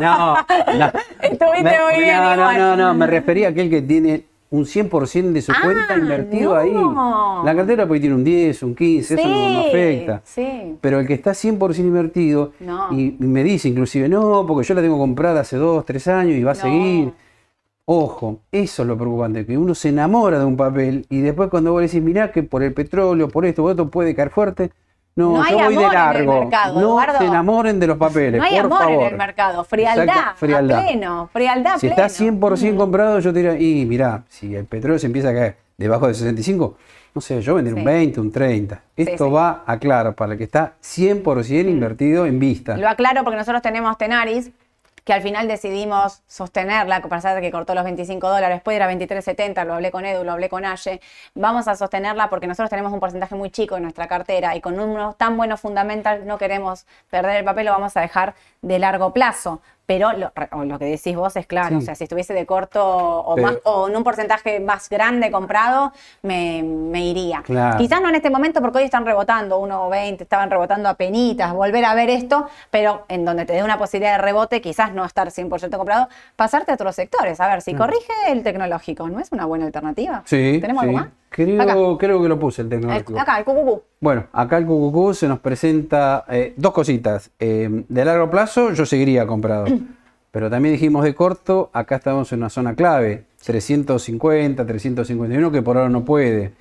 [0.01, 0.35] No,
[0.79, 0.93] no.
[1.23, 2.59] Estuviste Me- muy bien, no, no, igual.
[2.59, 6.55] no, no, me refería a aquel que tiene un 100% de su Ah, cuenta invertido
[6.55, 6.57] no.
[6.61, 7.45] ahí.
[7.45, 10.21] La cartera puede tiene un 10, un 15, eso no, no Sí, afecta.
[10.25, 10.77] sí.
[10.81, 12.89] Pero el que está 100% invertido No.
[12.93, 16.35] y, y me dice inclusive, no, porque yo la tengo comprada hace 2, 3 años
[16.37, 16.61] y va a No.
[16.61, 17.13] seguir.
[17.85, 21.73] Ojo, eso es lo preocupante, que uno se enamora de un papel y después cuando
[21.73, 24.71] vos le decís, mirá que por el petróleo, por esto, por esto puede caer fuerte.
[25.17, 26.41] No, No hay yo voy amor de en el largo.
[26.41, 27.19] mercado, no Eduardo.
[27.19, 29.03] se enamoren de los papeles, No hay por amor favor.
[29.03, 30.79] en el mercado, frialdad, Exacto, frialdad.
[30.79, 31.95] a pleno, frialdad Si pleno.
[31.95, 35.57] está 100% comprado, yo te diría, y mirá, si el petróleo se empieza a caer
[35.77, 36.77] debajo de 65,
[37.15, 37.79] no sé, yo vendré Sí.
[37.81, 38.81] un 20, un 30.
[38.97, 39.31] Esto sí.
[39.33, 42.77] va a claro para el que está 100% invertido en vista.
[42.77, 44.51] Lo aclaro porque nosotros tenemos Tenaris,
[45.05, 49.65] que al final decidimos sostenerla, a pesar que cortó los 25 dólares, después era 23.70,
[49.65, 51.01] lo hablé con Edu, lo hablé con Aye,
[51.35, 54.79] vamos a sostenerla porque nosotros tenemos un porcentaje muy chico en nuestra cartera y con
[54.79, 59.13] unos tan buenos fundamentals no queremos perder el papel, lo vamos a dejar de largo
[59.13, 59.61] plazo.
[59.87, 60.33] Pero lo,
[60.65, 61.75] lo que decís vos es claro, Sí.
[61.77, 65.31] o sea, si estuviese de corto o, Pero- más, o en un porcentaje más grande
[65.33, 67.43] comprado, me, me iría.
[67.43, 67.77] Claro.
[67.77, 71.85] Quizás no en este momento porque hoy están rebotando, 1.20, estaban rebotando a penitas, volver
[71.85, 75.31] a ver esto, pero en donde te dé una posibilidad de rebote, quizás no estar
[75.33, 77.41] 100% comprado, pasarte a otros sectores.
[77.41, 80.19] A ver, si corrige el tecnológico, ¿no es una buena alternativa?
[80.19, 80.23] Mm.
[80.27, 80.89] Sí, ¿Tenemos sí.
[80.89, 81.09] algo más?
[81.31, 81.75] Creo, Acá.
[81.99, 83.19] creo que lo puse el El- tecnológico.
[83.19, 83.83] acá, el cucucú.
[84.01, 87.31] Bueno, acá el QQQ se nos presenta eh, dos cositas.
[87.39, 89.67] Eh, de largo plazo yo seguiría comprado.
[90.33, 95.77] Pero también dijimos de corto, acá estamos en una zona clave, 350, 351, que por
[95.77, 96.53] ahora no puede.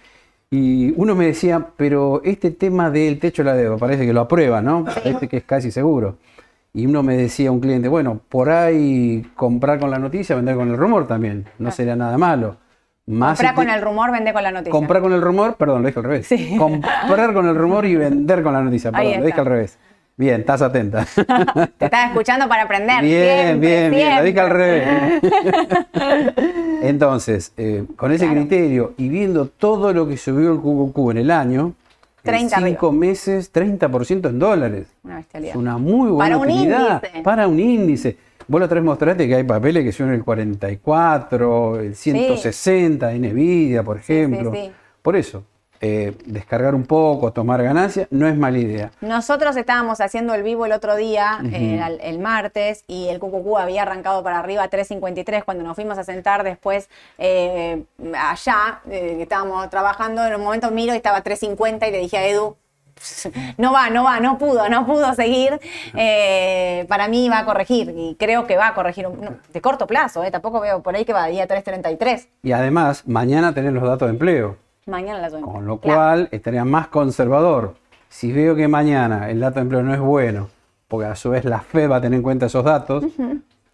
[0.52, 4.22] Y uno me decía, pero este tema del techo de la deuda parece que lo
[4.22, 4.86] aprueba, ¿no?
[4.86, 6.18] Parece que es casi seguro.
[6.74, 10.70] Y uno me decía, un cliente, bueno, por ahí comprar con la noticia, vender con
[10.70, 12.56] el rumor también, no sería nada malo.
[13.10, 14.72] Más si con el rumor, vende con la noticia.
[14.72, 16.28] Comprar con el rumor, perdón, lo dije al revés.
[16.28, 16.56] Sí.
[16.58, 19.80] Comprar con el rumor y vender con la noticia, perdón, lo dije al revés.
[20.16, 21.08] Bien, estás atenta.
[21.78, 23.02] Te estaba escuchando para aprender.
[23.02, 25.22] bien, siempre, bien, bien, lo dije al revés.
[26.84, 28.42] Entonces, eh, con ese Claro.
[28.42, 31.74] criterio y viendo todo lo que subió el QQQ en el año,
[32.24, 34.88] 30 en cinco meses, 30% en dólares.
[35.04, 35.52] Una bestialidad.
[35.52, 37.22] Es una muy buena Para un índice.
[37.24, 38.18] Para un índice.
[38.50, 43.20] Vos la otra vez mostraste que hay papeles que son el 44, el 160 de
[43.20, 44.52] Nvidia, por sí, ejemplo.
[44.52, 44.72] sí.
[45.04, 45.44] Por eso,
[45.82, 48.92] eh, descargar un poco, tomar ganancias, no es mala idea.
[49.02, 53.56] Nosotros estábamos haciendo el vivo el otro día, eh, el, el martes, y el QQQ
[53.60, 56.90] había arrancado para arriba a 3.53 cuando nos fuimos a sentar después
[57.20, 57.84] eh,
[58.18, 62.28] allá, eh, estábamos trabajando, en un momento miro y estaba 3.50 y le dije a
[62.28, 62.58] Edu,
[63.58, 65.60] no va, no va, no pudo, no pudo seguir.
[65.96, 69.62] Eh, para mí va a corregir y creo que va a corregir un- no, de
[69.62, 72.28] corto plazo, eh, tampoco veo por ahí que va a ir a 3.33.
[72.44, 75.42] Y además, mañana tenés los datos de empleo, Mañana las doy.
[75.42, 75.98] con lo Claro.
[76.00, 77.76] cual estaría más conservador.
[78.10, 80.50] Si veo que mañana el dato de empleo no es bueno,
[80.88, 83.04] porque a su vez la FED va a tener en cuenta esos datos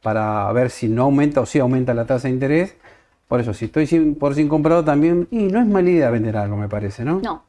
[0.02, 2.76] para ver si no aumenta o si aumenta la tasa de interés.
[3.28, 6.38] Por eso, si estoy sin- por sin comprado también, y no es mala idea vender
[6.38, 7.22] algo, me parece, ¿no?
[7.22, 7.44] No,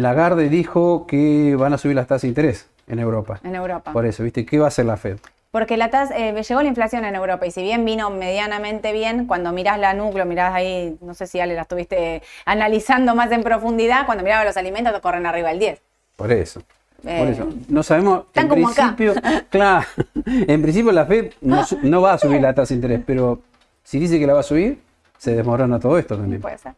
[0.00, 3.40] Lagarde dijo que van a subir las tasas de interés en Europa.
[3.42, 3.92] en Europa.
[3.92, 4.44] Por eso, ¿viste?
[4.44, 5.16] ¿Qué va a hacer la Fed?
[5.50, 9.26] Porque la tasa, eh, llegó la inflación en Europa y si bien vino medianamente bien,
[9.26, 13.42] cuando mirás la núcleo, mirás ahí, no sé si Ale la estuviste analizando más en
[13.42, 15.80] profundidad, cuando miraba los alimentos te corren arriba del 10.
[16.16, 16.60] Por eso.
[17.02, 17.48] Por Eh, eso.
[17.68, 18.24] No sabemos.
[18.26, 18.94] están en como acá.
[18.96, 19.14] principio,
[19.50, 19.86] claro.
[20.26, 23.40] En principio la Fed no, no va a subir la tasa de interés, pero
[23.82, 24.78] si dice que la va a subir,
[25.16, 26.42] se desmorona todo esto también.
[26.42, 26.72] Puede ser.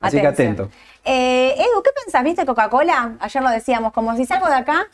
[0.00, 0.68] Así que atento.
[1.04, 2.22] Eh, Edu, ¿qué pensás?
[2.24, 3.14] ¿Viste Coca-Cola?
[3.20, 4.86] Ayer lo decíamos, como si salgo de acá,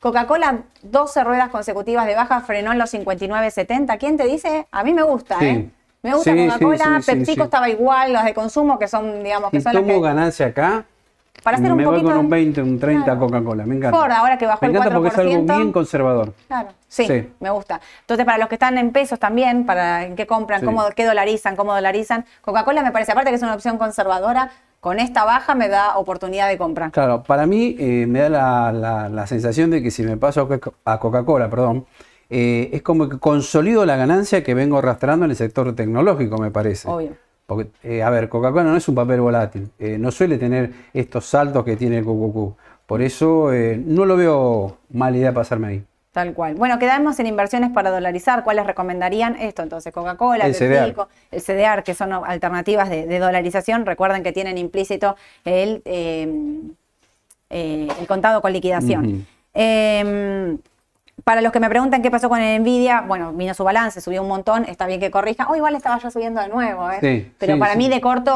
[0.00, 3.98] Coca-Cola 12 ruedas consecutivas de baja frenó en los 59.70.
[3.98, 4.66] ¿Quién te dice?
[4.70, 5.46] A mí me gusta, Sí.
[5.46, 5.70] ¿eh?
[6.02, 9.58] Me gusta Sí, Coca-Cola, sí, PepsiCo estaba igual, las de consumo que son, digamos, que
[9.58, 10.00] Si son las que...
[10.00, 10.84] ganancia acá,
[11.42, 13.20] para hacer un me voy poquito con un de- 20, un 30 Claro.
[13.20, 13.98] Coca-Cola, me encanta.
[13.98, 15.56] Ford, ahora que bajó me el encanta porque es algo 4%.
[15.56, 16.34] bien conservador.
[16.46, 17.28] Claro, sí, Sí.
[17.40, 17.80] me gusta.
[18.00, 20.66] Entonces, para los que están en pesos también, para en qué compran, Sí.
[20.66, 24.98] cómo, qué dolarizan, cómo dolarizan, Coca-Cola me parece, aparte que es una opción conservadora, con
[25.00, 26.90] esta baja me da oportunidad de compra.
[26.90, 30.48] Claro, para mí eh, me da la, la- la sensación de que si me paso
[30.84, 31.86] a Coca-Cola, perdón,
[32.30, 36.50] eh, es como que consolido la ganancia que vengo arrastrando en el sector tecnológico, me
[36.50, 36.88] parece.
[36.88, 37.12] Obvio.
[37.54, 41.26] Porque, eh, a ver, Coca-Cola no es un papel volátil, eh, no suele tener estos
[41.26, 42.56] saltos que tiene el QQQ.
[42.86, 45.84] Por eso eh, no lo veo mala idea pasarme ahí.
[46.12, 46.56] Tal cual.
[46.56, 48.44] Bueno, quedamos en inversiones para dolarizar.
[48.44, 49.36] ¿Cuáles recomendarían?
[49.36, 50.94] Esto, entonces, Coca-Cola, El CDR.
[51.30, 53.86] El CDR, que son alternativas de, de dolarización.
[53.86, 55.82] Recuerden que tienen implícito el,
[57.48, 59.26] el contado con liquidación.
[59.54, 60.58] Eh,
[61.24, 64.22] para los que me preguntan qué pasó con el Nvidia, bueno, vino su balance, subió
[64.22, 65.46] un montón, está bien que corrija.
[65.48, 66.98] Oh, igual estaba ya subiendo de nuevo, ¿eh?
[67.00, 67.78] Sí, Pero sí, para sí.
[67.78, 68.30] mí de corto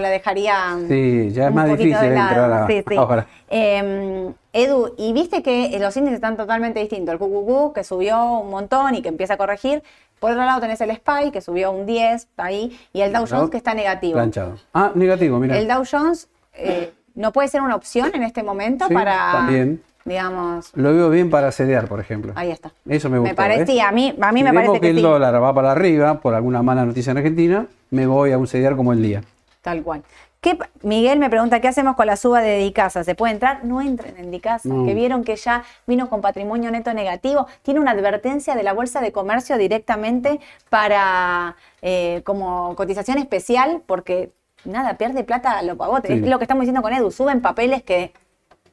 [0.00, 0.76] la dejaría.
[0.88, 2.96] Sí, ya es más difícil de entrar a- Sí, sí.
[2.96, 3.26] ahora.
[3.48, 7.12] Eh, Edu, y viste que los índices están totalmente distintos.
[7.12, 9.82] El QQQ, que subió un montón y que empieza a corregir.
[10.18, 13.22] Por otro lado tenés el SPY, que subió un 10, está ahí, y el Dow
[13.22, 13.36] ¿No?
[13.36, 14.14] Jones, que está negativo.
[14.14, 14.56] Planchado.
[14.74, 15.56] Ah, negativo, mira.
[15.58, 19.82] El Dow Jones eh, no puede ser una opción en este momento Sí, para, también.
[20.06, 22.32] Digamos, Lo veo bien para sedear, por ejemplo.
[22.36, 22.70] ahí está.
[22.88, 23.34] Eso me gusta.
[23.34, 25.02] parecía, a mí, a mí si me parece que, el sí.
[25.02, 28.76] dólar va para arriba por alguna mala noticia en Argentina, me voy a un sedear
[28.76, 29.22] como el día.
[29.60, 30.02] Tal cual.
[30.40, 33.02] ¿Qué Miguel me pregunta, ¿qué hacemos con la suba de Dicasa?
[33.02, 33.64] ¿Se puede entrar?
[33.64, 34.86] No entren en Dicasa, No.
[34.86, 37.48] que vieron que ya vino con patrimonio neto negativo.
[37.62, 40.38] Tiene una advertencia de la Bolsa de Comercio directamente
[40.70, 44.30] para eh, como cotización especial, porque
[44.64, 46.08] nada, pierde plata a lo pavote.
[46.08, 46.14] Sí.
[46.22, 48.12] Es lo que estamos diciendo con Edu, suben papeles que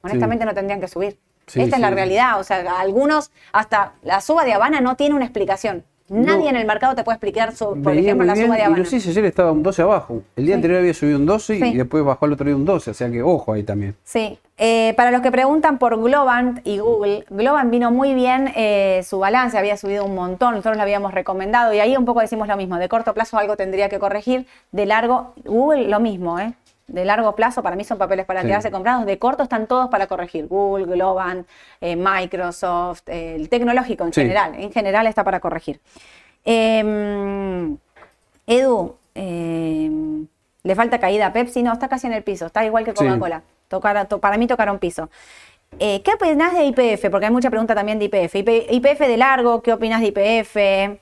[0.03, 1.17] honestamente no tendrían que subir.
[1.47, 2.39] Sí, Esta es la realidad.
[2.39, 5.83] O sea, algunos, hasta la suba de Habana no tiene una explicación.
[6.09, 6.49] Nadie No.
[6.49, 8.65] en el mercado te puede explicar, su- por Venía ejemplo, la bien, suba de y
[8.65, 8.83] Habana.
[8.83, 10.21] no sé si ayer estaba un 12 abajo.
[10.35, 10.57] El día Sí.
[10.57, 11.63] anterior había subido un 12 Sí.
[11.65, 12.91] y después bajó al otro día un 12.
[12.91, 13.95] O sea que ojo ahí también.
[14.03, 19.01] Sí, eh, para los que preguntan por Globant y Google, Globant vino muy bien, eh,
[19.05, 22.47] su balance había subido un montón, nosotros lo habíamos recomendado y ahí un poco decimos
[22.49, 26.53] lo mismo, de corto plazo algo tendría que corregir, de largo, Google lo mismo, ¿eh?
[26.87, 28.47] De largo plazo para mí son papeles para Sí.
[28.47, 31.47] quedarse comprados, de corto están todos para corregir, Google, Globant,
[31.79, 34.21] eh, Microsoft, eh, el tecnológico en Sí.
[34.21, 35.79] general, en general está para corregir.
[36.43, 37.77] Em,
[38.45, 40.27] Edu, em,
[40.63, 41.63] ¿le falta caída a Pepsi?
[41.63, 42.97] No, está casi en el piso, está igual que Sí.
[42.97, 43.41] Coca-Cola.
[43.69, 45.09] To- para mí tocaron piso.
[45.79, 47.09] Eh, ¿Qué opinas de IPF?
[47.09, 48.35] Porque hay mucha pregunta también de IPF.
[48.39, 50.99] IP- IPF de largo, ¿qué opinas de IPF?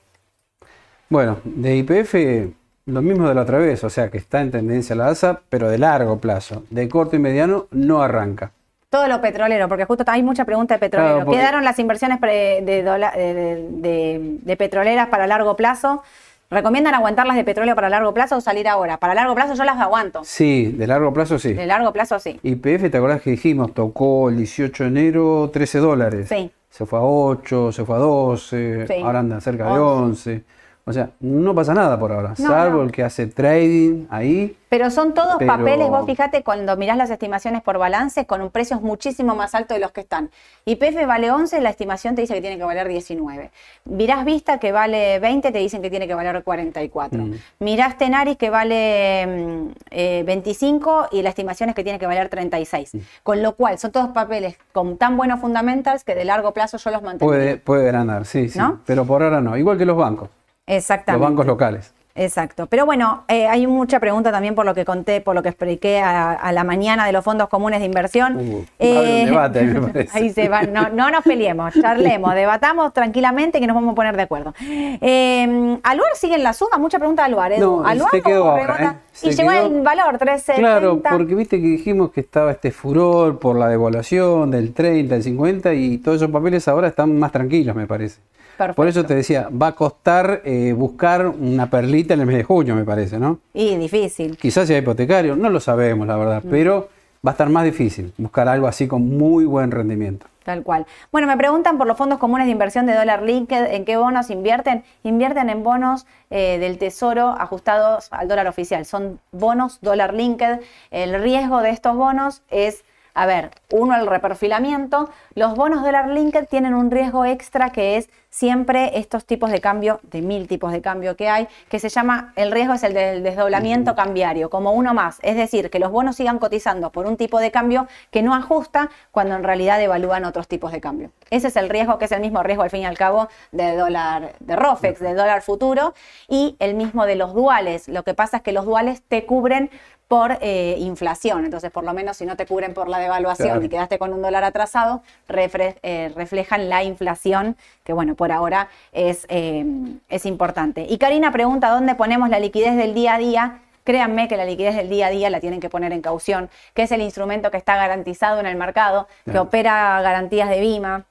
[1.10, 2.54] Bueno, de IPF
[2.86, 3.84] lo mismo de la otra vez.
[3.84, 6.64] O sea que está en tendencia a la alza, pero de largo plazo.
[6.70, 8.52] De corto y mediano no arranca.
[8.90, 11.14] Todo lo petrolero, porque justo hay mucha pregunta de petrolero.
[11.14, 16.04] Claro, porque- ¿Quedaron las inversiones pre- de, de- de- de- petroleras para largo plazo?
[16.50, 18.98] ¿Recomiendan aguantarlas de petróleo para largo plazo o salir ahora?
[18.98, 20.26] Para largo plazo yo las aguanto.
[20.26, 21.54] Sí, de largo plazo sí.
[21.54, 22.38] De largo plazo sí.
[22.44, 23.74] IPF, ¿te acordás que dijimos?
[23.74, 26.28] Tocó el 18 de enero 13 dólares.
[26.28, 26.52] Sí.
[26.70, 28.94] Se fue a 8, se fue a 12, Sí.
[29.02, 30.44] ahora anda cerca de 11.
[30.86, 30.90] 11.
[30.90, 32.84] O sea, no pasa nada por ahora, No, salvo no.
[32.84, 34.58] el que hace trading ahí.
[34.70, 38.50] Pero son todos Pero- papeles, vos fíjate, cuando mirás las estimaciones por balance, con un
[38.50, 40.32] precios muchísimo más alto de los que están.
[40.66, 43.52] YPF vale 11, la estimación te dice que tiene que valer 19.
[43.86, 47.22] Mirás Vista, que vale 20, te dicen que tiene que valer 44.
[47.22, 47.34] Mm.
[47.60, 52.30] Mirás Tenaris, que vale mm, eh, 25, y la estimación es que tiene que valer
[52.30, 52.96] 36.
[52.96, 52.98] Mm.
[53.24, 56.92] Con lo cual, son todos papeles con tan buenos fundamentals que de largo plazo yo
[56.92, 57.28] los mantendría.
[57.28, 58.58] Puede, puede ganar, sí, sí.
[58.58, 58.80] ¿No?
[58.86, 59.58] Pero por ahora no.
[59.58, 60.30] Igual que los bancos,
[60.68, 61.26] los Exactamente.
[61.26, 61.94] bancos locales.
[62.14, 62.68] Exacto.
[62.68, 66.02] Pero bueno, eh, hay mucha pregunta también por lo que conté, por lo que expliqué
[66.02, 68.36] a, a la mañana de los fondos comunes de inversión.
[68.38, 70.18] Uh, un debate me parece.
[70.18, 70.64] ahí se va.
[70.64, 74.54] No, no nos peleemos, charlemos, debatamos tranquilamente que nos vamos a poner de acuerdo.
[74.60, 76.78] Eh, ¿Aluar sigue en la suba?
[76.78, 77.54] Mucha pregunta de Aluar.
[77.54, 77.82] Edu.
[77.82, 78.98] No, ¿Aluar se quedó ahora?
[79.00, 79.06] ¿eh?
[79.14, 80.60] Se Y llegó quedó- el valor, 370.
[80.60, 85.24] Claro, porque viste que dijimos que estaba este furor por la devaluación del 30, del
[85.24, 88.20] 50 y todos esos papeles ahora están más tranquilos, me parece.
[88.58, 88.76] Perfecto.
[88.76, 92.44] Por eso te decía, va a costar eh, buscar una perlita en el mes de
[92.44, 93.40] junio, me parece, ¿no?
[93.54, 94.38] Y difícil.
[94.38, 96.20] Quizás sea hipotecario, no lo sabemos, la Mm.
[96.20, 96.90] verdad, pero
[97.26, 100.28] va a estar más difícil buscar algo así con muy buen rendimiento.
[100.44, 100.88] Tal cual.
[101.12, 104.32] Bueno, me preguntan por los fondos comunes de inversión de dólar linked, ¿en qué bonos
[104.32, 104.84] invierten?
[105.04, 108.86] Invierten en bonos eh, del tesoro ajustados al dólar oficial.
[108.86, 110.62] Son bonos dólar linked.
[110.90, 112.84] El riesgo de estos bonos es,
[113.14, 115.10] a ver, uno, el reperfilamiento.
[115.36, 120.00] Los bonos dólar linked tienen un riesgo extra que es siempre estos tipos de cambio,
[120.04, 123.24] de mil tipos de cambio que hay, que se llama, el riesgo es el del
[123.24, 125.20] desdoblamiento cambiario, como uno más.
[125.22, 128.90] Es decir, que los bonos sigan cotizando por un tipo de cambio que no ajusta
[129.12, 131.12] cuando en realidad evalúan otros tipos de cambio.
[131.30, 133.76] Ese es el riesgo, que es el mismo riesgo al fin y al cabo de
[133.76, 135.94] dólar, de ROFEX, del dólar futuro,
[136.30, 137.90] y el mismo de los duales.
[137.90, 139.70] Lo que pasa es que los duales te cubren
[140.12, 141.46] por eh, inflación.
[141.46, 143.64] Entonces, por lo menos si no te cubren por la devaluación Claro.
[143.64, 147.56] y quedaste con un dólar atrasado, eh, reflejan la inflación,
[147.86, 149.66] que bueno, por ahora es, eh,
[150.10, 150.86] es importante.
[150.90, 153.60] Y Karina pregunta, ¿dónde ponemos la liquidez del día a día?
[153.86, 156.82] Créanme que la liquidez del día a día la tienen que poner en caución, que
[156.84, 159.44] es el instrumento que está garantizado en el mercado, que Claro.
[159.44, 161.06] opera garantías de BIMA,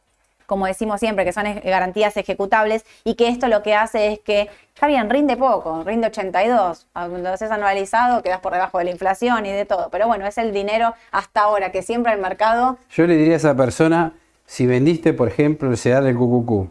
[0.51, 4.49] como decimos siempre, que son garantías ejecutables y que esto lo que hace es que,
[4.75, 9.47] está bien, rinde poco, rinde 82, cuando haces anualizado quedas por debajo de la inflación
[9.47, 13.07] y de todo, pero bueno, es el dinero hasta ahora que siempre el mercado, Yo
[13.07, 16.69] le diría a esa persona, si vendiste, por ejemplo, el CEDAR del QQQ,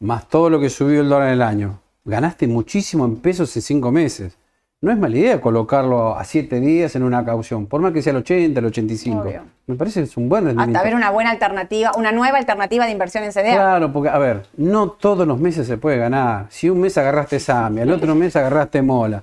[0.00, 3.62] más todo lo que subió el dólar en el año, ganaste muchísimo en pesos en
[3.62, 4.36] cinco meses.
[4.82, 8.10] No es mala idea colocarlo a siete días en una caución, por más que sea
[8.10, 9.20] el 80, el 85.
[9.20, 9.42] Obvio.
[9.68, 10.76] Me parece que es un buen rendimiento.
[10.76, 13.54] hasta ver una buena alternativa, una nueva alternativa de inversión en CDR.
[13.54, 16.46] Claro, porque, a ver, no todos los meses se puede ganar.
[16.48, 19.22] Si un mes agarraste Samia, el otro mes agarraste Mola,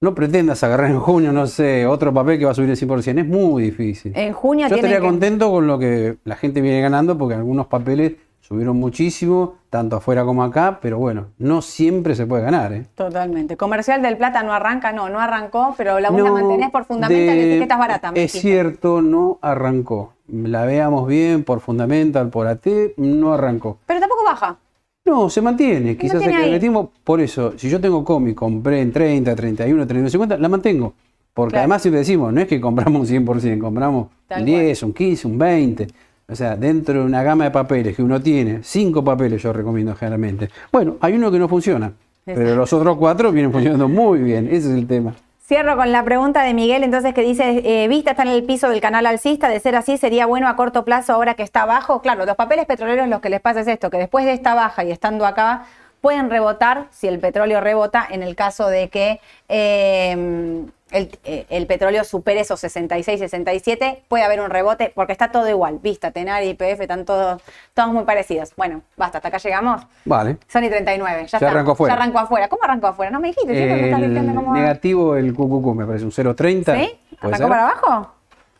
[0.00, 3.18] no pretendas agarrar en junio, no sé, otro papel que va a subir el 100%.
[3.22, 4.12] Es muy difícil.
[4.14, 7.66] En junio Yo estaría que- contento con lo que la gente viene ganando, porque algunos
[7.66, 12.74] papeles subieron muchísimo, tanto afuera como acá, pero bueno, no siempre se puede ganar.
[12.74, 12.84] ¿eh?
[12.94, 13.56] Totalmente.
[13.56, 17.52] Comercial del Plata no arranca, no, no arrancó, pero la No, mantenés por fundamental de-
[17.52, 18.10] etiquetas baratas.
[18.14, 18.40] Es dijiste.
[18.40, 20.12] cierto, no arrancó.
[20.30, 22.66] La veamos bien por Fundamental, por AT,
[22.98, 23.78] no arrancó.
[23.86, 24.58] Pero tampoco baja.
[25.06, 25.96] No, se mantiene.
[25.96, 26.52] Quizás se ahí.
[26.52, 26.92] el tiempo.
[27.02, 30.92] Por eso, si yo tengo comi, compré en 30, 31, 31, 50, la mantengo.
[31.32, 31.62] Porque Claro.
[31.62, 35.26] además siempre decimos, no es que compramos un 100%, compramos Tal un 10, un 15,
[35.28, 35.86] un 20.
[36.32, 39.94] O sea, dentro de una gama de papeles que uno tiene, cinco papeles yo recomiendo
[39.94, 40.48] generalmente.
[40.72, 41.92] Bueno, hay uno que no funciona,
[42.24, 44.46] pero los otros cuatro vienen funcionando muy bien.
[44.46, 45.14] Ese es el tema.
[45.46, 48.70] Cierro con la pregunta de Miguel, entonces, que dice, eh, Vista está en el piso
[48.70, 52.00] del canal alcista, de ser así, ¿sería bueno a corto plazo ahora que está abajo?
[52.00, 54.84] Claro, los papeles petroleros lo que les pasa es esto, que después de esta baja
[54.84, 55.64] y estando acá,
[56.00, 61.66] pueden rebotar, si el petróleo rebota, en el caso de que eh, el, eh, el
[61.66, 66.42] petróleo supere esos 66, 67, puede haber un rebote, porque está todo igual, Vista, Tenar
[66.44, 67.42] y IPF están todos,
[67.74, 68.52] todos muy parecidos.
[68.56, 69.82] Bueno, basta, hasta acá llegamos.
[70.04, 70.36] Vale.
[70.48, 71.50] Son y 39, ya, Ya está.
[71.50, 71.94] arrancó afuera.
[71.94, 72.48] Ya arrancó afuera.
[72.48, 73.10] ¿Cómo arrancó afuera?
[73.10, 74.54] No me dijiste, siempre me estás diciendo El cómo...
[74.54, 76.64] negativo, el QQQ, me parece un 0.30.
[76.64, 76.64] ¿Sí?
[76.64, 76.90] ¿Puede
[77.20, 77.48] ¿Arrancó ser?
[77.48, 78.12] para abajo?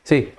[0.03, 0.35] Sí.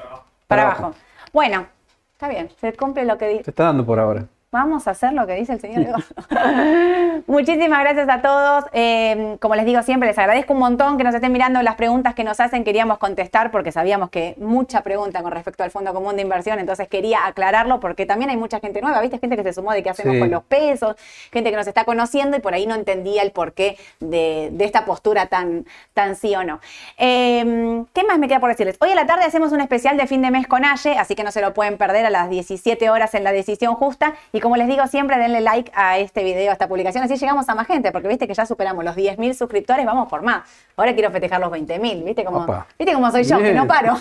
[0.48, 0.94] Para abajo.
[1.32, 1.66] Bueno,
[2.14, 3.44] está bien, se cumple lo que dice.
[3.46, 4.26] Se está dando por ahora.
[4.54, 5.96] Vamos a hacer lo que dice el señor.
[7.26, 8.66] Muchísimas gracias a todos.
[8.72, 12.14] Eh, como les digo siempre, les agradezco un montón que nos estén mirando las preguntas
[12.14, 12.64] que nos hacen.
[12.64, 16.88] Queríamos contestar porque sabíamos que mucha pregunta con respecto al Fondo Común de Inversión, entonces
[16.88, 19.18] quería aclararlo porque también hay mucha gente nueva, ¿viste?
[19.18, 20.20] Gente que se sumó de qué hacemos Sí.
[20.20, 20.98] con los pesos,
[21.32, 24.86] gente que nos está conociendo y por ahí no entendía el porqué de, de esta
[24.86, 26.60] postura tan, tan sí o no.
[27.00, 28.78] Eh, ¿Qué más me queda por decirles?
[28.82, 31.24] Hoy a la tarde hacemos un especial de fin de mes con Aye, así que
[31.24, 34.14] no se lo pueden perder a las 17 horas en la decisión justa.
[34.32, 37.48] Y como les digo siempre, denle like a este video, a esta publicación, así llegamos
[37.48, 40.44] a más gente, porque viste que ya superamos los 10.000 suscriptores, vamos por más.
[40.76, 42.68] Ahora quiero festejar los 20.000, ¿viste cómo, Opa.
[42.78, 43.56] ¿viste cómo soy yo, que Bien.
[43.56, 43.96] no paro?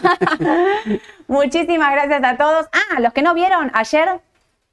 [1.28, 2.66] Muchísimas gracias a todos.
[2.72, 4.20] Ah, los que no vieron ayer,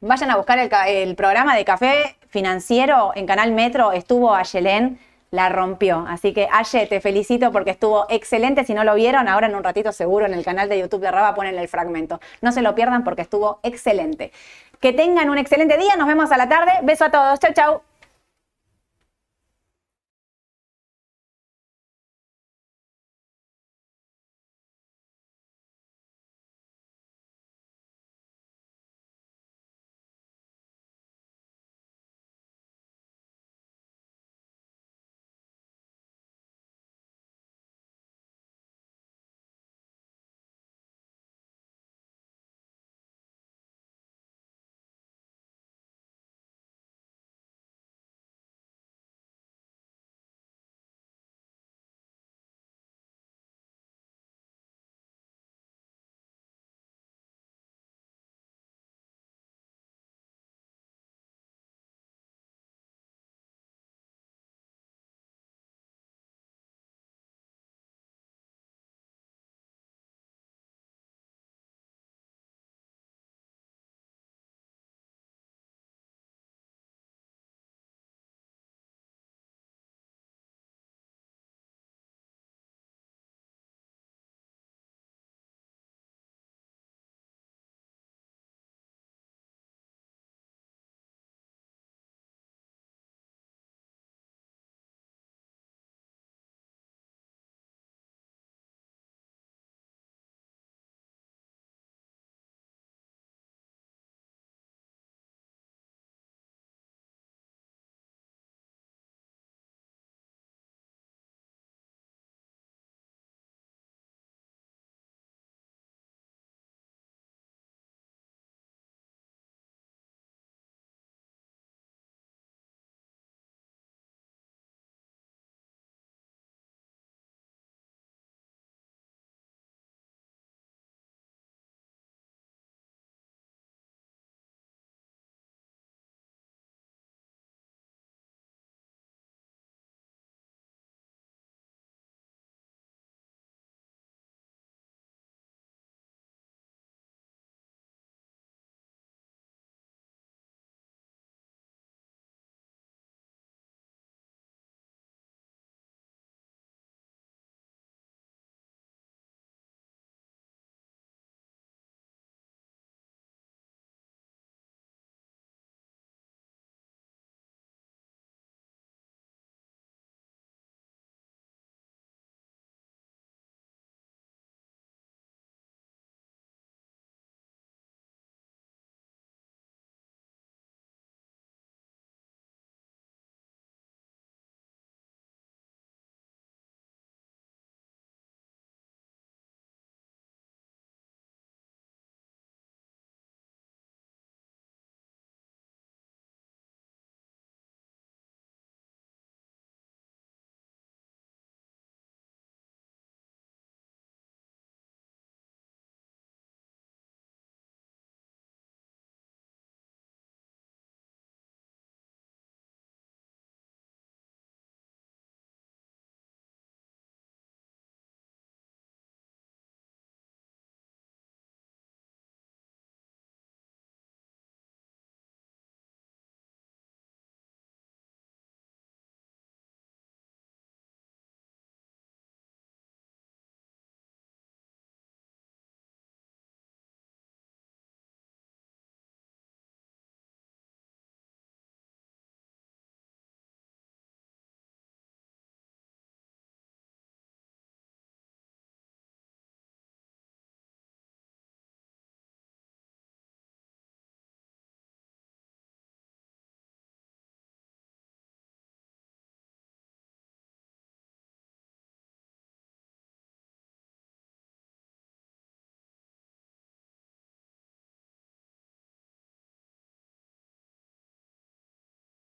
[0.02, 5.00] vayan a buscar el, el programa de café financiero en Canal Metro, estuvo Ayelén,
[5.32, 6.06] la rompió.
[6.08, 8.64] Así que Aye, te felicito porque estuvo excelente.
[8.64, 11.12] Si no lo vieron, ahora en un ratito seguro en el canal de YouTube de
[11.12, 12.20] Raba ponen el fragmento.
[12.42, 14.32] No se lo pierdan porque estuvo excelente.
[14.80, 16.72] Que tengan un excelente día, nos vemos a la tarde.
[16.84, 17.89] Beso a todos, chau chau.